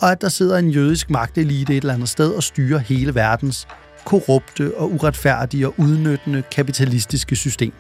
og 0.01 0.13
at 0.13 0.21
der 0.21 0.29
sidder 0.29 0.59
en 0.59 0.71
jødisk 0.71 1.11
magtelite 1.11 1.77
et 1.77 1.81
eller 1.81 1.95
andet 1.95 2.09
sted 2.09 2.31
og 2.31 2.43
styrer 2.43 2.79
hele 2.79 3.15
verdens 3.15 3.69
korrupte 4.05 4.77
og 4.77 4.93
uretfærdige 4.93 5.67
og 5.67 5.75
udnyttende 5.79 6.43
kapitalistiske 6.51 7.37
system. 7.37 7.73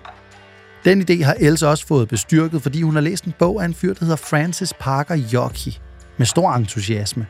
Den 0.84 1.06
idé 1.10 1.24
har 1.24 1.36
Else 1.40 1.68
også 1.68 1.86
fået 1.86 2.08
bestyrket, 2.08 2.62
fordi 2.62 2.82
hun 2.82 2.94
har 2.94 3.00
læst 3.00 3.24
en 3.24 3.34
bog 3.38 3.62
af 3.62 3.64
en 3.64 3.74
fyr, 3.74 3.94
der 3.94 4.04
hedder 4.04 4.16
Francis 4.16 4.72
Parker 4.80 5.18
Yockey, 5.34 5.72
med 6.16 6.26
stor 6.26 6.52
entusiasme. 6.52 7.26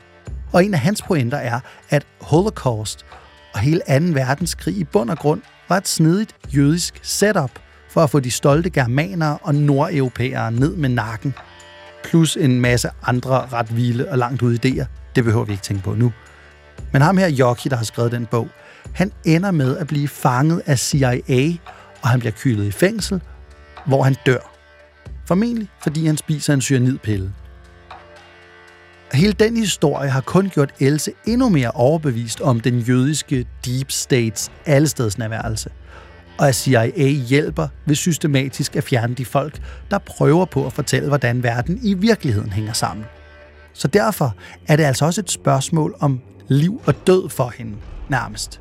Og 0.52 0.64
en 0.64 0.74
af 0.74 0.80
hans 0.80 1.02
pointer 1.02 1.38
er, 1.38 1.60
at 1.90 2.06
Holocaust 2.20 3.06
og 3.54 3.60
hele 3.60 3.80
2. 3.80 3.84
verdenskrig 4.00 4.76
i 4.76 4.84
bund 4.84 5.10
og 5.10 5.18
grund 5.18 5.40
var 5.68 5.76
et 5.76 5.88
snedigt 5.88 6.34
jødisk 6.56 7.00
setup 7.02 7.50
for 7.90 8.00
at 8.00 8.10
få 8.10 8.20
de 8.20 8.30
stolte 8.30 8.70
germanere 8.70 9.38
og 9.42 9.54
nordeuropæere 9.54 10.52
ned 10.52 10.76
med 10.76 10.88
nakken. 10.88 11.34
Plus 12.04 12.36
en 12.36 12.60
masse 12.60 12.88
andre 13.02 13.46
ret 13.52 13.76
vilde 13.76 14.08
og 14.08 14.18
langt 14.18 14.42
ude 14.42 14.58
idéer. 14.64 14.84
Det 15.16 15.24
behøver 15.24 15.44
vi 15.44 15.52
ikke 15.52 15.62
tænke 15.62 15.82
på 15.82 15.94
nu. 15.94 16.12
Men 16.92 17.02
ham 17.02 17.16
her, 17.16 17.36
Yockey, 17.38 17.70
der 17.70 17.76
har 17.76 17.84
skrevet 17.84 18.12
den 18.12 18.26
bog, 18.26 18.48
han 18.94 19.12
ender 19.24 19.50
med 19.50 19.76
at 19.76 19.86
blive 19.86 20.08
fanget 20.08 20.62
af 20.66 20.78
CIA, 20.78 21.52
og 22.02 22.08
han 22.08 22.20
bliver 22.20 22.32
kylet 22.32 22.64
i 22.64 22.70
fængsel, 22.70 23.20
hvor 23.86 24.02
han 24.02 24.16
dør. 24.26 24.54
Formentlig 25.26 25.68
fordi 25.82 26.06
han 26.06 26.16
spiser 26.16 26.54
en 26.54 26.60
cyanidpille. 26.60 27.32
Hele 29.12 29.32
den 29.32 29.56
historie 29.56 30.10
har 30.10 30.20
kun 30.20 30.48
gjort 30.48 30.74
Else 30.80 31.12
endnu 31.26 31.48
mere 31.48 31.70
overbevist 31.70 32.40
om 32.40 32.60
den 32.60 32.78
jødiske 32.78 33.46
deep 33.66 33.90
states 33.90 34.50
allestedsnærværelse, 34.66 35.70
og 36.38 36.48
at 36.48 36.54
CIA 36.54 37.08
hjælper 37.08 37.68
ved 37.86 37.94
systematisk 37.94 38.76
at 38.76 38.84
fjerne 38.84 39.14
de 39.14 39.24
folk, 39.24 39.62
der 39.90 39.98
prøver 39.98 40.44
på 40.44 40.66
at 40.66 40.72
fortælle, 40.72 41.08
hvordan 41.08 41.42
verden 41.42 41.78
i 41.82 41.94
virkeligheden 41.94 42.52
hænger 42.52 42.72
sammen. 42.72 43.06
Så 43.72 43.88
derfor 43.88 44.34
er 44.68 44.76
det 44.76 44.84
altså 44.84 45.04
også 45.04 45.20
et 45.20 45.30
spørgsmål 45.30 45.94
om 46.00 46.20
liv 46.48 46.82
og 46.86 47.06
død 47.06 47.28
for 47.28 47.52
hende, 47.58 47.76
nærmest. 48.08 48.60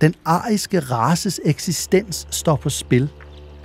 Den 0.00 0.14
ariske 0.24 0.80
races 0.80 1.40
eksistens 1.44 2.26
står 2.30 2.56
på 2.56 2.68
spil– 2.68 3.08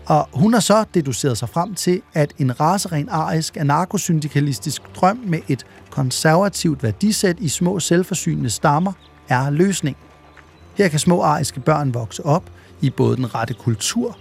og 0.06 0.30
hun 0.34 0.54
har 0.54 0.60
så 0.60 0.86
deduceret 0.94 1.38
sig 1.38 1.50
frem 1.50 1.76
til, 1.76 2.02
at 2.14 2.34
en 2.40 2.60
raseren 2.60 3.10
arisk 3.10 3.58
anarkosyndikalistisk 3.58 4.82
drøm 4.96 5.18
med 5.26 5.40
et 5.48 5.66
konservativt 5.90 6.84
værdisæt 6.84 7.40
i 7.40 7.50
små 7.50 7.80
selvforsynende 7.80 8.50
stammer 8.50 8.94
er 9.30 9.50
løsning. 9.50 9.98
Her 10.78 10.88
kan 10.88 11.00
små 11.00 11.22
ariske 11.22 11.60
børn 11.60 11.94
vokse 11.94 12.26
op 12.26 12.44
i 12.82 12.90
både 12.90 13.18
den 13.18 13.36
rette 13.36 13.54
kultur 13.54 14.18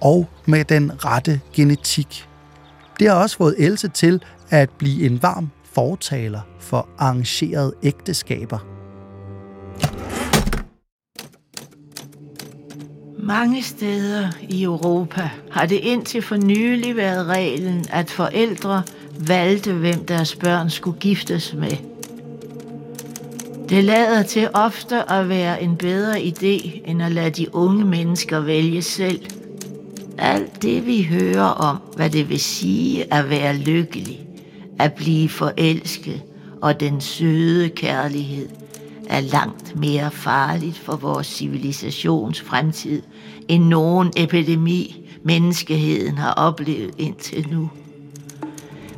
og 0.00 0.28
med 0.46 0.64
den 0.64 1.04
rette 1.04 1.40
genetik. 1.52 2.28
Det 3.00 3.08
har 3.08 3.14
også 3.14 3.36
fået 3.36 3.54
Else 3.58 3.88
til 3.88 4.22
at 4.50 4.70
blive 4.70 5.06
en 5.06 5.22
varm 5.22 5.50
fortaler 5.72 6.40
for 6.60 6.88
arrangerede 6.98 7.72
ægteskaber. 7.82 8.79
Mange 13.30 13.62
steder 13.62 14.28
i 14.48 14.62
Europa 14.62 15.30
har 15.50 15.66
det 15.66 15.76
indtil 15.76 16.22
for 16.22 16.36
nylig 16.36 16.96
været 16.96 17.26
reglen, 17.26 17.84
at 17.90 18.10
forældre 18.10 18.82
valgte, 19.26 19.72
hvem 19.72 20.04
deres 20.04 20.36
børn 20.36 20.70
skulle 20.70 20.98
giftes 20.98 21.54
med. 21.54 21.76
Det 23.68 23.84
lader 23.84 24.22
til 24.22 24.48
ofte 24.54 25.12
at 25.12 25.28
være 25.28 25.62
en 25.62 25.76
bedre 25.76 26.20
idé, 26.20 26.80
end 26.90 27.02
at 27.02 27.12
lade 27.12 27.30
de 27.30 27.54
unge 27.54 27.84
mennesker 27.84 28.40
vælge 28.40 28.82
selv. 28.82 29.20
Alt 30.18 30.62
det 30.62 30.86
vi 30.86 31.02
hører 31.02 31.48
om, 31.48 31.76
hvad 31.96 32.10
det 32.10 32.28
vil 32.28 32.40
sige 32.40 33.14
at 33.14 33.30
være 33.30 33.56
lykkelig, 33.56 34.20
At 34.78 34.92
blive 34.92 35.28
forelsket 35.28 36.22
og 36.62 36.80
den 36.80 37.00
søde 37.00 37.68
kærlighed 37.68 38.48
er 39.10 39.20
langt 39.20 39.76
mere 39.76 40.10
farligt 40.10 40.78
for 40.78 40.96
vores 40.96 41.26
civilisations 41.26 42.40
fremtid 42.40 43.02
end 43.48 43.64
nogen 43.64 44.12
epidemi, 44.16 45.10
menneskeheden 45.24 46.18
har 46.18 46.32
oplevet 46.32 46.94
indtil 46.98 47.48
nu. 47.50 47.70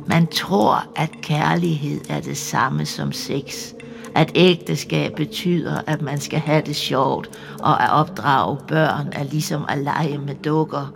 Man 0.07 0.27
tror, 0.27 0.85
at 0.95 1.09
kærlighed 1.21 2.01
er 2.09 2.19
det 2.19 2.37
samme 2.37 2.85
som 2.85 3.11
sex. 3.11 3.73
At 4.15 4.31
ægteskab 4.35 5.15
betyder, 5.15 5.81
at 5.87 6.01
man 6.01 6.19
skal 6.19 6.39
have 6.39 6.61
det 6.65 6.75
sjovt, 6.75 7.29
og 7.59 7.83
at 7.83 7.91
opdrage 7.91 8.57
børn 8.67 9.09
er 9.11 9.23
ligesom 9.23 9.65
at 9.69 9.77
lege 9.77 10.17
med 10.17 10.35
dukker. 10.35 10.93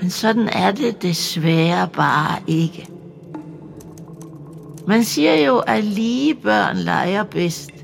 Men 0.00 0.10
sådan 0.10 0.48
er 0.48 0.72
det 0.72 1.02
desværre 1.02 1.88
bare 1.88 2.38
ikke. 2.46 2.88
Man 4.86 5.04
siger 5.04 5.34
jo, 5.34 5.58
at 5.58 5.84
lige 5.84 6.34
børn 6.34 6.76
leger 6.76 7.22
bedst. 7.24 7.81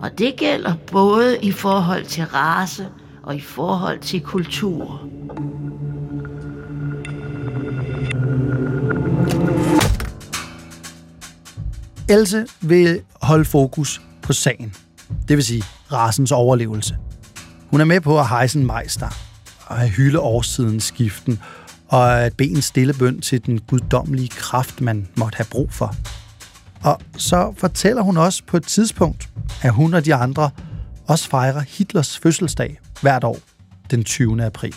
Og 0.00 0.18
det 0.18 0.34
gælder 0.36 0.74
både 0.92 1.38
i 1.42 1.52
forhold 1.52 2.04
til 2.04 2.24
race 2.24 2.88
og 3.22 3.36
i 3.36 3.40
forhold 3.40 4.00
til 4.00 4.20
kultur. 4.20 5.08
Else 12.10 12.46
vil 12.60 13.00
holde 13.22 13.44
fokus 13.44 14.00
på 14.22 14.32
sagen. 14.32 14.74
Det 15.28 15.36
vil 15.36 15.44
sige 15.44 15.62
rasens 15.92 16.32
overlevelse. 16.32 16.96
Hun 17.70 17.80
er 17.80 17.84
med 17.84 18.00
på 18.00 18.18
at 18.18 18.28
hejse 18.28 18.58
en 18.58 18.66
mejster 18.66 19.08
og 19.66 19.82
at 19.82 19.90
hylde 19.90 20.20
årstidens 20.20 20.84
skiften 20.84 21.40
og 21.88 22.20
at 22.20 22.36
bede 22.36 22.50
en 22.50 22.62
stille 22.62 22.94
bøn 22.98 23.20
til 23.20 23.46
den 23.46 23.60
guddommelige 23.60 24.28
kraft, 24.28 24.80
man 24.80 25.08
måtte 25.16 25.36
have 25.36 25.46
brug 25.50 25.72
for. 25.72 25.94
Og 26.82 27.00
så 27.16 27.54
fortæller 27.56 28.02
hun 28.02 28.16
også 28.16 28.42
på 28.46 28.56
et 28.56 28.62
tidspunkt, 28.62 29.28
at 29.62 29.72
hun 29.72 29.94
og 29.94 30.04
de 30.04 30.14
andre 30.14 30.50
også 31.06 31.28
fejrer 31.28 31.60
Hitlers 31.60 32.18
fødselsdag 32.18 32.80
hvert 33.02 33.24
år 33.24 33.38
den 33.90 34.04
20. 34.04 34.44
april. 34.44 34.74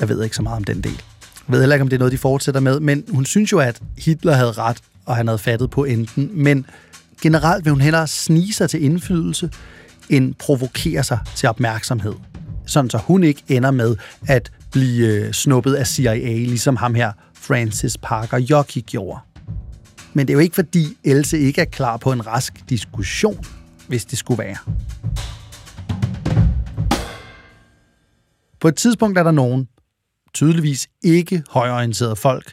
Jeg 0.00 0.08
ved 0.08 0.22
ikke 0.22 0.36
så 0.36 0.42
meget 0.42 0.56
om 0.56 0.64
den 0.64 0.80
del. 0.80 1.02
Jeg 1.48 1.52
ved 1.52 1.60
heller 1.60 1.76
ikke, 1.76 1.82
om 1.82 1.88
det 1.88 1.96
er 1.96 1.98
noget, 1.98 2.12
de 2.12 2.18
fortsætter 2.18 2.60
med, 2.60 2.80
men 2.80 3.04
hun 3.08 3.24
synes 3.24 3.52
jo, 3.52 3.58
at 3.58 3.80
Hitler 3.98 4.32
havde 4.32 4.52
ret, 4.52 4.76
og 5.06 5.16
han 5.16 5.28
havde 5.28 5.38
fattet 5.38 5.70
på 5.70 5.84
enten. 5.84 6.30
Men 6.32 6.66
generelt 7.22 7.64
vil 7.64 7.72
hun 7.72 7.80
hellere 7.80 8.06
snige 8.06 8.52
sig 8.52 8.70
til 8.70 8.84
indflydelse, 8.84 9.50
end 10.08 10.34
provokere 10.34 11.04
sig 11.04 11.18
til 11.34 11.48
opmærksomhed. 11.48 12.14
Sådan 12.66 12.90
så 12.90 12.98
hun 12.98 13.24
ikke 13.24 13.42
ender 13.48 13.70
med 13.70 13.96
at 14.26 14.50
blive 14.72 15.06
øh, 15.06 15.32
snuppet 15.32 15.74
af 15.74 15.86
CIA, 15.86 16.34
ligesom 16.34 16.76
ham 16.76 16.94
her, 16.94 17.12
Francis 17.34 17.96
Parker 18.02 18.38
Jockey 18.38 18.80
gjorde. 18.80 19.20
Men 20.14 20.26
det 20.26 20.32
er 20.32 20.34
jo 20.34 20.40
ikke, 20.40 20.54
fordi 20.54 20.98
Else 21.04 21.38
ikke 21.38 21.60
er 21.60 21.64
klar 21.64 21.96
på 21.96 22.12
en 22.12 22.26
rask 22.26 22.52
diskussion, 22.68 23.44
hvis 23.88 24.04
det 24.04 24.18
skulle 24.18 24.38
være. 24.38 24.56
På 28.60 28.68
et 28.68 28.76
tidspunkt 28.76 29.18
er 29.18 29.22
der 29.22 29.30
nogen, 29.30 29.68
tydeligvis 30.34 30.88
ikke 31.04 31.42
højorienterede 31.50 32.16
folk, 32.16 32.52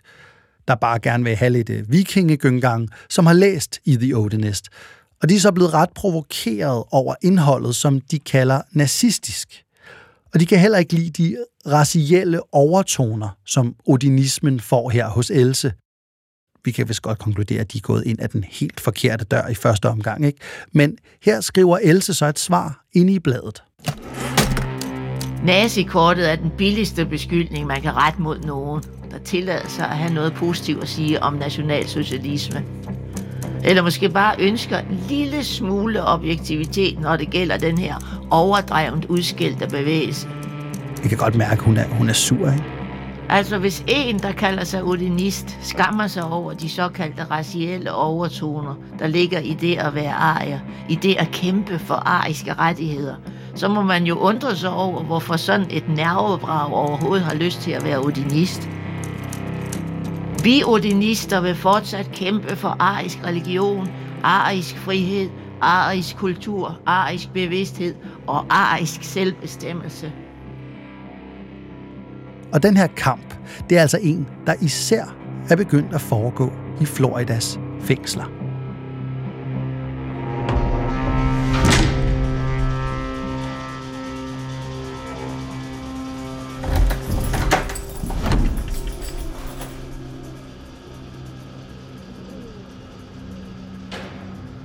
der 0.67 0.75
bare 0.75 0.99
gerne 0.99 1.23
vil 1.23 1.35
have 1.35 1.49
lidt 1.49 1.69
øh, 1.69 1.91
vikingegyngang, 1.91 2.89
som 3.09 3.25
har 3.25 3.33
læst 3.33 3.79
i 3.85 3.95
The 3.95 4.17
Odinist. 4.17 4.69
Og 5.21 5.29
de 5.29 5.35
er 5.35 5.39
så 5.39 5.51
blevet 5.51 5.73
ret 5.73 5.89
provokeret 5.95 6.83
over 6.91 7.15
indholdet, 7.21 7.75
som 7.75 8.01
de 8.01 8.19
kalder 8.19 8.61
nazistisk. 8.71 9.63
Og 10.33 10.39
de 10.39 10.45
kan 10.45 10.59
heller 10.59 10.77
ikke 10.77 10.93
lide 10.93 11.23
de 11.23 11.37
racielle 11.67 12.53
overtoner, 12.53 13.29
som 13.45 13.75
odinismen 13.85 14.59
får 14.59 14.89
her 14.89 15.09
hos 15.09 15.29
Else. 15.29 15.73
Vi 16.65 16.71
kan 16.71 16.89
vist 16.89 17.01
godt 17.01 17.19
konkludere, 17.19 17.59
at 17.59 17.73
de 17.73 17.77
er 17.77 17.81
gået 17.81 18.03
ind 18.05 18.19
af 18.19 18.29
den 18.29 18.43
helt 18.43 18.79
forkerte 18.79 19.25
dør 19.25 19.47
i 19.47 19.55
første 19.55 19.89
omgang. 19.89 20.25
Ikke? 20.25 20.39
Men 20.71 20.97
her 21.21 21.41
skriver 21.41 21.77
Else 21.81 22.13
så 22.13 22.25
et 22.25 22.39
svar 22.39 22.85
inde 22.93 23.13
i 23.13 23.19
bladet. 23.19 23.63
Nazikortet 25.43 26.31
er 26.31 26.35
den 26.35 26.51
billigste 26.57 27.05
beskyldning, 27.05 27.67
man 27.67 27.81
kan 27.81 27.95
rette 27.95 28.21
mod 28.21 28.39
nogen, 28.39 28.83
der 29.11 29.17
tillader 29.17 29.67
sig 29.67 29.85
at 29.85 29.97
have 29.97 30.13
noget 30.13 30.33
positivt 30.33 30.83
at 30.83 30.89
sige 30.89 31.23
om 31.23 31.33
nationalsocialisme. 31.33 32.63
Eller 33.63 33.81
måske 33.81 34.09
bare 34.09 34.35
ønsker 34.39 34.77
en 34.77 35.03
lille 35.09 35.43
smule 35.43 36.03
objektivitet, 36.03 36.99
når 36.99 37.15
det 37.15 37.29
gælder 37.29 37.57
den 37.57 37.77
her 37.77 38.25
overdrevent 38.31 39.05
udskældte 39.05 39.67
bevægelse. 39.67 40.27
Jeg 41.01 41.09
kan 41.09 41.17
godt 41.17 41.35
mærke, 41.35 41.51
at 41.51 41.59
hun 41.59 41.77
er, 41.77 41.87
hun 41.87 42.09
er 42.09 42.13
sur, 42.13 42.51
ikke? 42.51 42.74
Altså 43.29 43.57
hvis 43.57 43.83
en, 43.87 44.19
der 44.19 44.31
kalder 44.31 44.63
sig 44.63 44.83
odinist, 44.83 45.57
skammer 45.61 46.07
sig 46.07 46.23
over 46.23 46.53
de 46.53 46.69
såkaldte 46.69 47.23
racielle 47.23 47.93
overtoner, 47.93 48.75
der 48.99 49.07
ligger 49.07 49.39
i 49.39 49.53
det 49.53 49.77
at 49.77 49.95
være 49.95 50.13
arier, 50.13 50.59
i 50.89 50.95
det 50.95 51.15
at 51.19 51.31
kæmpe 51.31 51.79
for 51.79 51.95
ariske 51.95 52.53
rettigheder, 52.53 53.15
så 53.55 53.67
må 53.67 53.81
man 53.81 54.03
jo 54.03 54.15
undre 54.15 54.55
sig 54.55 54.69
over, 54.69 55.03
hvorfor 55.03 55.35
sådan 55.35 55.67
et 55.69 55.89
nervebrag 55.89 56.73
overhovedet 56.73 57.25
har 57.25 57.35
lyst 57.35 57.61
til 57.61 57.71
at 57.71 57.83
være 57.83 57.99
odinist. 57.99 58.69
Vi 60.43 60.63
odinister 60.65 61.41
vil 61.41 61.55
fortsat 61.55 62.11
kæmpe 62.11 62.55
for 62.55 62.75
arisk 62.79 63.19
religion, 63.25 63.87
arisk 64.23 64.77
frihed, 64.77 65.29
arisk 65.61 66.17
kultur, 66.17 66.77
arisk 66.85 67.29
bevidsthed 67.33 67.95
og 68.27 68.45
arisk 68.49 69.03
selvbestemmelse. 69.03 70.11
Og 72.55 72.63
den 72.63 72.77
her 72.77 72.87
kamp, 72.87 73.35
det 73.69 73.77
er 73.77 73.81
altså 73.81 73.99
en, 74.01 74.27
der 74.47 74.53
især 74.61 75.15
er 75.49 75.55
begyndt 75.55 75.93
at 75.93 76.01
foregå 76.01 76.53
i 76.81 76.85
Floridas 76.85 77.59
fængsler. 77.81 78.25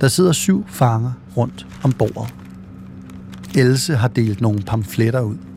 Der 0.01 0.07
sidder 0.07 0.31
syv 0.31 0.65
fanger 0.67 1.11
rundt 1.37 1.67
om 1.83 1.91
bordet. 1.91 2.33
Else 3.55 3.95
har 3.95 4.07
delt 4.07 4.41
nogle 4.41 4.61
pamfletter 4.61 5.21
ud. 5.21 5.50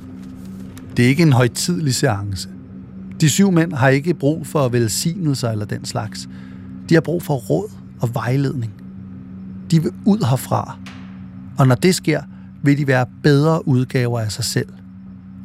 Det 0.97 1.05
er 1.05 1.09
ikke 1.09 1.23
en 1.23 1.33
højtidlig 1.33 1.95
seance. 1.95 2.49
De 3.21 3.29
syv 3.29 3.53
mænd 3.53 3.73
har 3.73 3.89
ikke 3.89 4.15
brug 4.15 4.47
for 4.47 4.69
velsignelser 4.69 5.51
eller 5.51 5.65
den 5.65 5.85
slags. 5.85 6.29
De 6.89 6.95
har 6.95 7.01
brug 7.01 7.23
for 7.23 7.35
råd 7.35 7.71
og 8.01 8.15
vejledning. 8.15 8.73
De 9.71 9.83
vil 9.83 9.93
ud 10.05 10.27
herfra. 10.31 10.79
Og 11.59 11.67
når 11.67 11.75
det 11.75 11.95
sker, 11.95 12.23
vil 12.63 12.79
de 12.79 12.87
være 12.87 13.07
bedre 13.23 13.69
udgaver 13.69 14.21
af 14.21 14.33
sig 14.33 14.45
selv. 14.45 14.69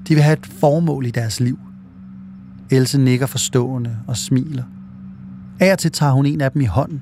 De 0.07 0.13
vil 0.13 0.23
have 0.23 0.37
et 0.37 0.45
formål 0.45 1.05
i 1.05 1.11
deres 1.11 1.39
liv. 1.39 1.59
Else 2.69 2.97
nikker 2.97 3.25
forstående 3.25 3.97
og 4.07 4.17
smiler. 4.17 4.63
Af 5.59 5.71
og 5.71 5.79
til 5.79 5.91
tager 5.91 6.11
hun 6.11 6.25
en 6.25 6.41
af 6.41 6.51
dem 6.51 6.61
i 6.61 6.65
hånden. 6.65 7.01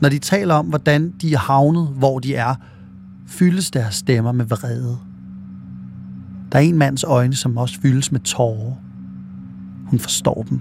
Når 0.00 0.08
de 0.08 0.18
taler 0.18 0.54
om, 0.54 0.66
hvordan 0.66 1.14
de 1.20 1.32
er 1.32 1.38
havnet, 1.38 1.88
hvor 1.88 2.18
de 2.18 2.34
er, 2.34 2.54
fyldes 3.26 3.70
deres 3.70 3.94
stemmer 3.94 4.32
med 4.32 4.44
vrede. 4.44 4.98
Der 6.52 6.58
er 6.58 6.62
en 6.62 6.78
mands 6.78 7.04
øjne, 7.04 7.34
som 7.34 7.56
også 7.56 7.80
fyldes 7.80 8.12
med 8.12 8.20
tårer. 8.20 8.74
Hun 9.90 9.98
forstår 9.98 10.46
dem. 10.50 10.60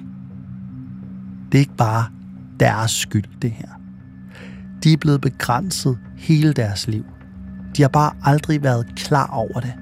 Det 1.52 1.58
er 1.58 1.60
ikke 1.60 1.78
bare 1.78 2.06
deres 2.60 2.92
skyld, 2.92 3.24
det 3.42 3.52
her. 3.52 3.68
De 4.84 4.94
er 4.94 4.98
blevet 4.98 5.22
begrænset 5.22 5.98
hele 6.18 6.54
deres 6.54 6.88
liv. 6.88 7.06
De 7.78 7.82
har 7.82 7.90
bare 7.90 8.12
aldrig 8.24 8.64
været 8.64 8.86
klar 8.96 9.28
over 9.28 9.60
det. 9.60 9.74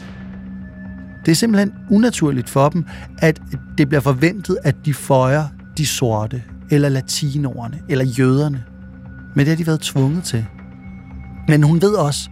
Det 1.25 1.31
er 1.31 1.35
simpelthen 1.35 1.73
unaturligt 1.91 2.49
for 2.49 2.69
dem, 2.69 2.85
at 3.17 3.41
det 3.77 3.89
bliver 3.89 4.01
forventet, 4.01 4.57
at 4.63 4.75
de 4.85 4.93
føjer 4.93 5.47
de 5.77 5.85
sorte, 5.85 6.43
eller 6.71 6.89
latinoerne, 6.89 7.79
eller 7.89 8.05
jøderne. 8.05 8.63
Men 9.35 9.39
det 9.39 9.47
har 9.47 9.55
de 9.55 9.67
været 9.67 9.79
tvunget 9.79 10.23
til. 10.23 10.45
Men 11.47 11.63
hun 11.63 11.81
ved 11.81 11.93
også, 11.93 12.29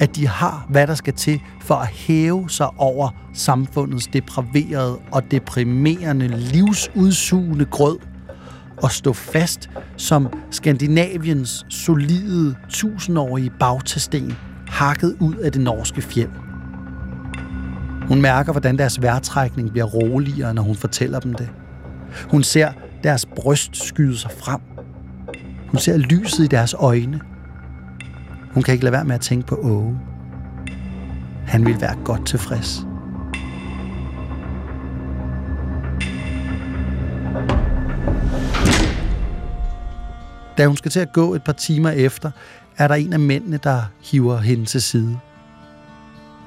at 0.00 0.16
de 0.16 0.26
har, 0.28 0.66
hvad 0.68 0.86
der 0.86 0.94
skal 0.94 1.14
til 1.14 1.40
for 1.60 1.74
at 1.74 1.88
hæve 1.88 2.50
sig 2.50 2.68
over 2.78 3.10
samfundets 3.34 4.06
depraverede 4.06 4.98
og 5.12 5.30
deprimerende 5.30 6.28
livsudsugende 6.28 7.64
grød 7.64 7.98
og 8.82 8.90
stå 8.90 9.12
fast 9.12 9.70
som 9.96 10.28
Skandinaviens 10.50 11.66
solide 11.68 12.54
tusindårige 12.68 13.50
bagtasten 13.60 14.36
hakket 14.68 15.16
ud 15.20 15.34
af 15.34 15.52
det 15.52 15.60
norske 15.60 16.02
fjeld. 16.02 16.30
Hun 18.08 18.22
mærker, 18.22 18.52
hvordan 18.52 18.78
deres 18.78 19.02
vejrtrækning 19.02 19.70
bliver 19.70 19.84
roligere, 19.84 20.54
når 20.54 20.62
hun 20.62 20.76
fortæller 20.76 21.20
dem 21.20 21.34
det. 21.34 21.48
Hun 22.30 22.42
ser 22.42 22.72
deres 23.04 23.26
bryst 23.26 23.86
skyde 23.86 24.18
sig 24.18 24.30
frem. 24.30 24.60
Hun 25.68 25.78
ser 25.78 25.96
lyset 25.96 26.44
i 26.44 26.46
deres 26.46 26.74
øjne. 26.78 27.20
Hun 28.50 28.62
kan 28.62 28.72
ikke 28.72 28.84
lade 28.84 28.92
være 28.92 29.04
med 29.04 29.14
at 29.14 29.20
tænke 29.20 29.46
på 29.46 29.54
Åge. 29.54 29.98
Han 31.46 31.66
vil 31.66 31.80
være 31.80 31.96
godt 32.04 32.26
tilfreds. 32.26 32.86
Da 40.58 40.66
hun 40.66 40.76
skal 40.76 40.90
til 40.90 41.00
at 41.00 41.12
gå 41.12 41.34
et 41.34 41.42
par 41.42 41.52
timer 41.52 41.90
efter, 41.90 42.30
er 42.76 42.88
der 42.88 42.94
en 42.94 43.12
af 43.12 43.20
mændene, 43.20 43.58
der 43.62 43.82
hiver 44.02 44.38
hende 44.38 44.64
til 44.64 44.82
side. 44.82 45.18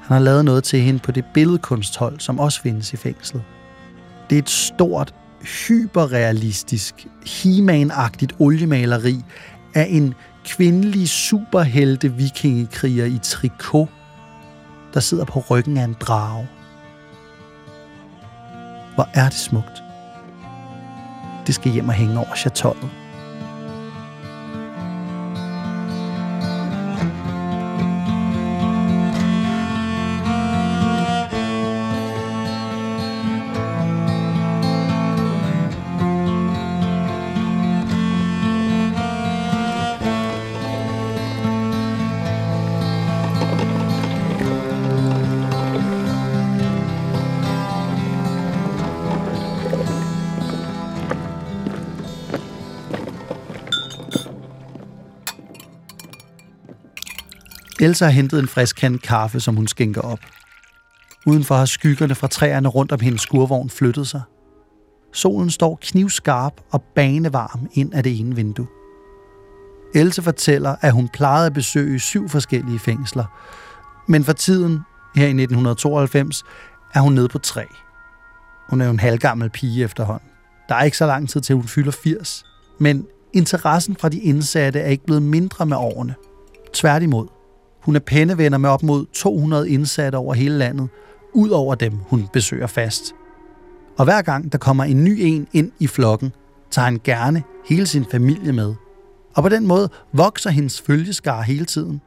Han 0.02 0.14
har 0.14 0.18
lavet 0.18 0.44
noget 0.44 0.64
til 0.64 0.80
hende 0.80 1.00
på 1.00 1.12
det 1.12 1.24
billedkunsthold, 1.34 2.20
som 2.20 2.38
også 2.38 2.60
findes 2.60 2.92
i 2.92 2.96
fængslet. 2.96 3.42
Det 4.30 4.36
er 4.36 4.42
et 4.42 4.50
stort, 4.50 5.14
hyperrealistisk, 5.42 7.06
he 7.26 7.88
agtigt 7.92 8.32
oliemaleri 8.38 9.22
af 9.74 9.86
en 9.90 10.14
kvindelige 10.44 11.08
superhelte 11.08 12.12
vikingekriger 12.12 13.04
i 13.04 13.18
trikot, 13.22 13.88
der 14.94 15.00
sidder 15.00 15.24
på 15.24 15.44
ryggen 15.50 15.76
af 15.76 15.84
en 15.84 15.96
drage. 16.00 16.48
Hvor 18.94 19.08
er 19.14 19.24
det 19.24 19.38
smukt. 19.38 19.82
Det 21.46 21.54
skal 21.54 21.72
hjem 21.72 21.88
og 21.88 21.94
hænge 21.94 22.18
over 22.18 22.34
chatollet. 22.34 23.03
Elsa 57.84 58.04
har 58.04 58.12
hentet 58.12 58.38
en 58.38 58.48
frisk 58.48 58.76
kande 58.76 58.98
kaffe, 58.98 59.40
som 59.40 59.56
hun 59.56 59.68
skænker 59.68 60.00
op. 60.00 60.18
Udenfor 61.26 61.54
har 61.54 61.64
skyggerne 61.64 62.14
fra 62.14 62.26
træerne 62.26 62.68
rundt 62.68 62.92
om 62.92 63.00
hendes 63.00 63.22
skurvogn 63.22 63.70
flyttet 63.70 64.08
sig. 64.08 64.22
Solen 65.12 65.50
står 65.50 65.78
knivskarp 65.82 66.52
og 66.70 66.82
banevarm 66.82 67.68
ind 67.72 67.94
af 67.94 68.02
det 68.02 68.20
ene 68.20 68.36
vindue. 68.36 68.66
Else 69.94 70.22
fortæller, 70.22 70.76
at 70.80 70.92
hun 70.92 71.08
plejede 71.08 71.46
at 71.46 71.52
besøge 71.52 71.98
syv 71.98 72.28
forskellige 72.28 72.78
fængsler, 72.78 73.24
men 74.08 74.24
for 74.24 74.32
tiden, 74.32 74.80
her 75.14 75.26
i 75.26 75.28
1992, 75.28 76.44
er 76.94 77.00
hun 77.00 77.12
nede 77.12 77.28
på 77.28 77.38
tre. 77.38 77.64
Hun 78.70 78.80
er 78.80 78.84
jo 78.84 78.90
en 78.90 79.00
halvgammel 79.00 79.50
pige 79.50 79.84
efterhånden. 79.84 80.28
Der 80.68 80.74
er 80.74 80.82
ikke 80.82 80.96
så 80.96 81.06
lang 81.06 81.28
tid 81.28 81.40
til, 81.40 81.54
hun 81.54 81.68
fylder 81.68 81.92
80, 81.92 82.44
men 82.78 83.06
interessen 83.32 83.96
fra 83.96 84.08
de 84.08 84.18
indsatte 84.18 84.80
er 84.80 84.88
ikke 84.88 85.04
blevet 85.04 85.22
mindre 85.22 85.66
med 85.66 85.76
årene. 85.76 86.14
Tværtimod. 86.72 87.33
Hun 87.84 87.96
er 87.96 88.00
pennevenner 88.00 88.58
med 88.58 88.70
op 88.70 88.82
mod 88.82 89.06
200 89.12 89.68
indsatte 89.68 90.16
over 90.16 90.34
hele 90.34 90.58
landet, 90.58 90.88
ud 91.32 91.48
over 91.48 91.74
dem, 91.74 91.92
hun 92.08 92.28
besøger 92.32 92.66
fast. 92.66 93.14
Og 93.98 94.04
hver 94.04 94.22
gang 94.22 94.52
der 94.52 94.58
kommer 94.58 94.84
en 94.84 95.04
ny 95.04 95.18
en 95.20 95.46
ind 95.52 95.72
i 95.78 95.86
flokken, 95.86 96.32
tager 96.70 96.84
han 96.84 97.00
gerne 97.04 97.42
hele 97.68 97.86
sin 97.86 98.04
familie 98.10 98.52
med. 98.52 98.74
Og 99.34 99.42
på 99.42 99.48
den 99.48 99.66
måde 99.66 99.88
vokser 100.12 100.50
hendes 100.50 100.80
følgeskar 100.80 101.42
hele 101.42 101.64
tiden. 101.64 102.00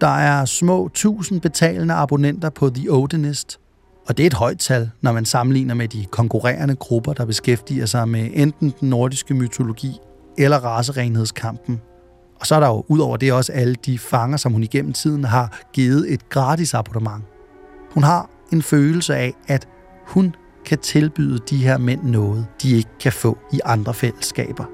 Der 0.00 0.16
er 0.16 0.44
små 0.44 0.86
1000 0.86 1.40
betalende 1.40 1.94
abonnenter 1.94 2.50
på 2.50 2.70
The 2.70 2.92
Odinist, 2.92 3.60
og 4.08 4.16
det 4.16 4.22
er 4.22 4.26
et 4.26 4.34
højt 4.34 4.58
tal, 4.58 4.90
når 5.00 5.12
man 5.12 5.24
sammenligner 5.24 5.74
med 5.74 5.88
de 5.88 6.04
konkurrerende 6.10 6.76
grupper, 6.76 7.12
der 7.12 7.24
beskæftiger 7.24 7.86
sig 7.86 8.08
med 8.08 8.30
enten 8.34 8.74
den 8.80 8.88
nordiske 8.88 9.34
mytologi 9.34 9.98
eller 10.38 10.58
raserenhedskampen 10.58 11.80
og 12.40 12.46
så 12.46 12.54
er 12.54 12.60
der 12.60 12.68
jo 12.68 12.84
ud 12.88 12.98
over 12.98 13.16
det 13.16 13.32
også 13.32 13.52
alle 13.52 13.74
de 13.74 13.98
fanger, 13.98 14.36
som 14.36 14.52
hun 14.52 14.62
igennem 14.62 14.92
tiden 14.92 15.24
har 15.24 15.60
givet 15.72 16.12
et 16.12 16.28
gratis 16.28 16.74
abonnement. 16.74 17.24
Hun 17.94 18.02
har 18.02 18.30
en 18.52 18.62
følelse 18.62 19.16
af, 19.16 19.34
at 19.46 19.68
hun 20.06 20.34
kan 20.66 20.78
tilbyde 20.78 21.38
de 21.50 21.56
her 21.56 21.78
mænd 21.78 22.02
noget, 22.02 22.46
de 22.62 22.76
ikke 22.76 22.90
kan 23.00 23.12
få 23.12 23.38
i 23.52 23.60
andre 23.64 23.94
fællesskaber. 23.94 24.64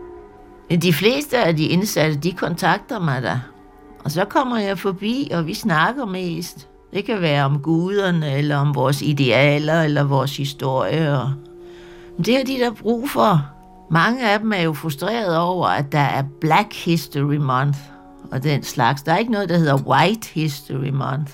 De 0.83 0.93
fleste 0.93 1.39
af 1.39 1.57
de 1.57 1.65
indsatte, 1.65 2.17
de 2.17 2.33
kontakter 2.33 3.01
mig 3.01 3.23
da. 3.23 3.41
Og 4.05 4.11
så 4.11 4.25
kommer 4.25 4.59
jeg 4.59 4.79
forbi, 4.79 5.31
og 5.35 5.47
vi 5.47 5.55
snakker 5.55 6.05
mest. 6.07 6.69
Det 6.93 7.05
kan 7.05 7.21
være 7.21 7.45
om 7.45 7.59
guderne, 7.59 8.33
eller 8.39 8.57
om 8.57 8.75
vores 8.75 9.03
idealer, 9.03 9.83
eller 9.83 10.05
vores 10.05 10.37
historie. 10.37 11.19
Og 11.19 11.33
Det 12.25 12.37
har 12.37 12.45
de 12.45 12.59
der 12.59 12.73
brug 12.73 13.11
for. 13.11 13.54
Mange 13.91 14.31
af 14.31 14.39
dem 14.39 14.53
er 14.53 14.61
jo 14.61 14.73
frustreret 14.73 15.39
over, 15.39 15.67
at 15.67 15.93
der 15.93 15.99
er 15.99 16.25
Black 16.41 16.85
History 16.85 17.37
Month 17.37 17.79
og 18.31 18.43
den 18.43 18.63
slags. 18.63 19.03
Der 19.03 19.13
er 19.13 19.19
ikke 19.19 19.33
noget, 19.33 19.49
der 19.49 19.59
hedder 19.59 19.79
White 19.87 20.29
History 20.35 20.91
Month. 20.91 21.33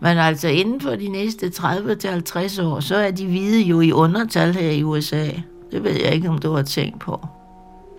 Men 0.00 0.18
altså 0.18 0.48
inden 0.48 0.80
for 0.80 0.90
de 0.90 1.08
næste 1.08 1.46
30-50 1.46 2.62
år, 2.62 2.80
så 2.80 2.96
er 2.96 3.10
de 3.10 3.26
hvide 3.26 3.62
jo 3.62 3.80
i 3.80 3.92
undertal 3.92 4.54
her 4.54 4.70
i 4.70 4.82
USA. 4.82 5.30
Det 5.72 5.84
ved 5.84 5.92
jeg 5.92 6.12
ikke, 6.12 6.28
om 6.28 6.38
du 6.38 6.52
har 6.52 6.62
tænkt 6.62 7.00
på. 7.00 7.26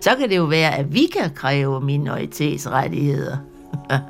Så 0.00 0.10
kan 0.18 0.28
det 0.28 0.36
jo 0.36 0.44
være, 0.44 0.74
at 0.74 0.94
vi 0.94 1.06
kan 1.06 1.30
kræve 1.34 1.80
minoritetsrettigheder. 1.80 3.36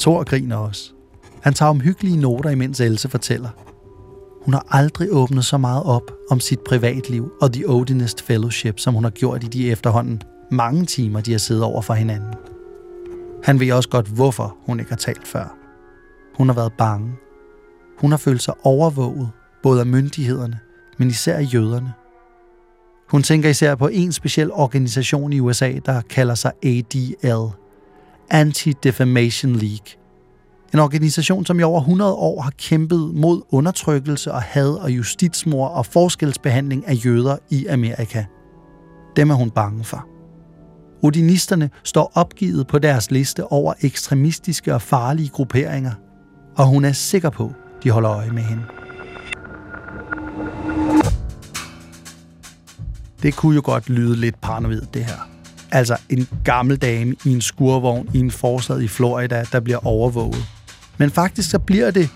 Thor 0.00 0.24
griner 0.24 0.56
også. 0.56 0.90
Han 1.40 1.54
tager 1.54 1.70
omhyggelige 1.70 2.16
noter, 2.16 2.50
imens 2.50 2.80
Else 2.80 3.08
fortæller– 3.08 3.48
hun 4.50 4.54
har 4.54 4.66
aldrig 4.70 5.08
åbnet 5.10 5.44
så 5.44 5.58
meget 5.58 5.82
op 5.82 6.12
om 6.30 6.40
sit 6.40 6.60
privatliv 6.60 7.32
og 7.40 7.52
The 7.52 7.68
Odinist 7.68 8.22
Fellowship, 8.22 8.80
som 8.80 8.94
hun 8.94 9.04
har 9.04 9.10
gjort 9.10 9.44
i 9.44 9.46
de 9.46 9.70
efterhånden 9.70 10.22
mange 10.50 10.86
timer, 10.86 11.20
de 11.20 11.30
har 11.30 11.38
siddet 11.38 11.64
over 11.64 11.82
for 11.82 11.94
hinanden. 11.94 12.34
Han 13.44 13.60
ved 13.60 13.72
også 13.72 13.88
godt, 13.88 14.06
hvorfor 14.06 14.56
hun 14.66 14.80
ikke 14.80 14.90
har 14.90 14.96
talt 14.96 15.26
før. 15.26 15.56
Hun 16.36 16.48
har 16.48 16.54
været 16.54 16.72
bange. 16.72 17.12
Hun 17.98 18.10
har 18.10 18.18
følt 18.18 18.42
sig 18.42 18.54
overvåget, 18.62 19.30
både 19.62 19.80
af 19.80 19.86
myndighederne, 19.86 20.58
men 20.98 21.08
især 21.08 21.36
af 21.36 21.54
jøderne. 21.54 21.92
Hun 23.10 23.22
tænker 23.22 23.48
især 23.48 23.74
på 23.74 23.88
en 23.88 24.12
speciel 24.12 24.52
organisation 24.52 25.32
i 25.32 25.40
USA, 25.40 25.72
der 25.86 26.00
kalder 26.00 26.34
sig 26.34 26.52
ADL, 26.62 27.54
Anti-Defamation 28.34 29.56
League, 29.56 29.99
en 30.72 30.78
organisation, 30.78 31.46
som 31.46 31.60
i 31.60 31.62
over 31.62 31.80
100 31.80 32.14
år 32.14 32.40
har 32.40 32.52
kæmpet 32.58 33.14
mod 33.14 33.42
undertrykkelse 33.50 34.32
og 34.32 34.42
had 34.42 34.68
og 34.68 34.90
justitsmor 34.90 35.68
og 35.68 35.86
forskelsbehandling 35.86 36.88
af 36.88 37.04
jøder 37.04 37.36
i 37.50 37.66
Amerika. 37.66 38.24
Dem 39.16 39.30
er 39.30 39.34
hun 39.34 39.50
bange 39.50 39.84
for. 39.84 40.06
Odinisterne 41.02 41.70
står 41.84 42.12
opgivet 42.14 42.66
på 42.66 42.78
deres 42.78 43.10
liste 43.10 43.52
over 43.52 43.74
ekstremistiske 43.80 44.74
og 44.74 44.82
farlige 44.82 45.28
grupperinger, 45.28 45.92
og 46.56 46.66
hun 46.66 46.84
er 46.84 46.92
sikker 46.92 47.30
på, 47.30 47.52
de 47.82 47.90
holder 47.90 48.10
øje 48.10 48.30
med 48.30 48.42
hende. 48.42 48.62
Det 53.22 53.36
kunne 53.36 53.54
jo 53.54 53.62
godt 53.64 53.90
lyde 53.90 54.16
lidt 54.16 54.40
paranoid, 54.40 54.82
det 54.94 55.04
her. 55.04 55.28
Altså 55.72 55.96
en 56.08 56.28
gammel 56.44 56.76
dame 56.76 57.14
i 57.24 57.32
en 57.32 57.40
skurvogn 57.40 58.08
i 58.14 58.18
en 58.18 58.30
forsad 58.30 58.80
i 58.80 58.88
Florida, 58.88 59.44
der 59.52 59.60
bliver 59.60 59.86
overvåget 59.86 60.46
men 61.00 61.10
faktisk 61.10 61.50
så 61.50 61.58
bliver 61.58 61.90
det 61.90 62.08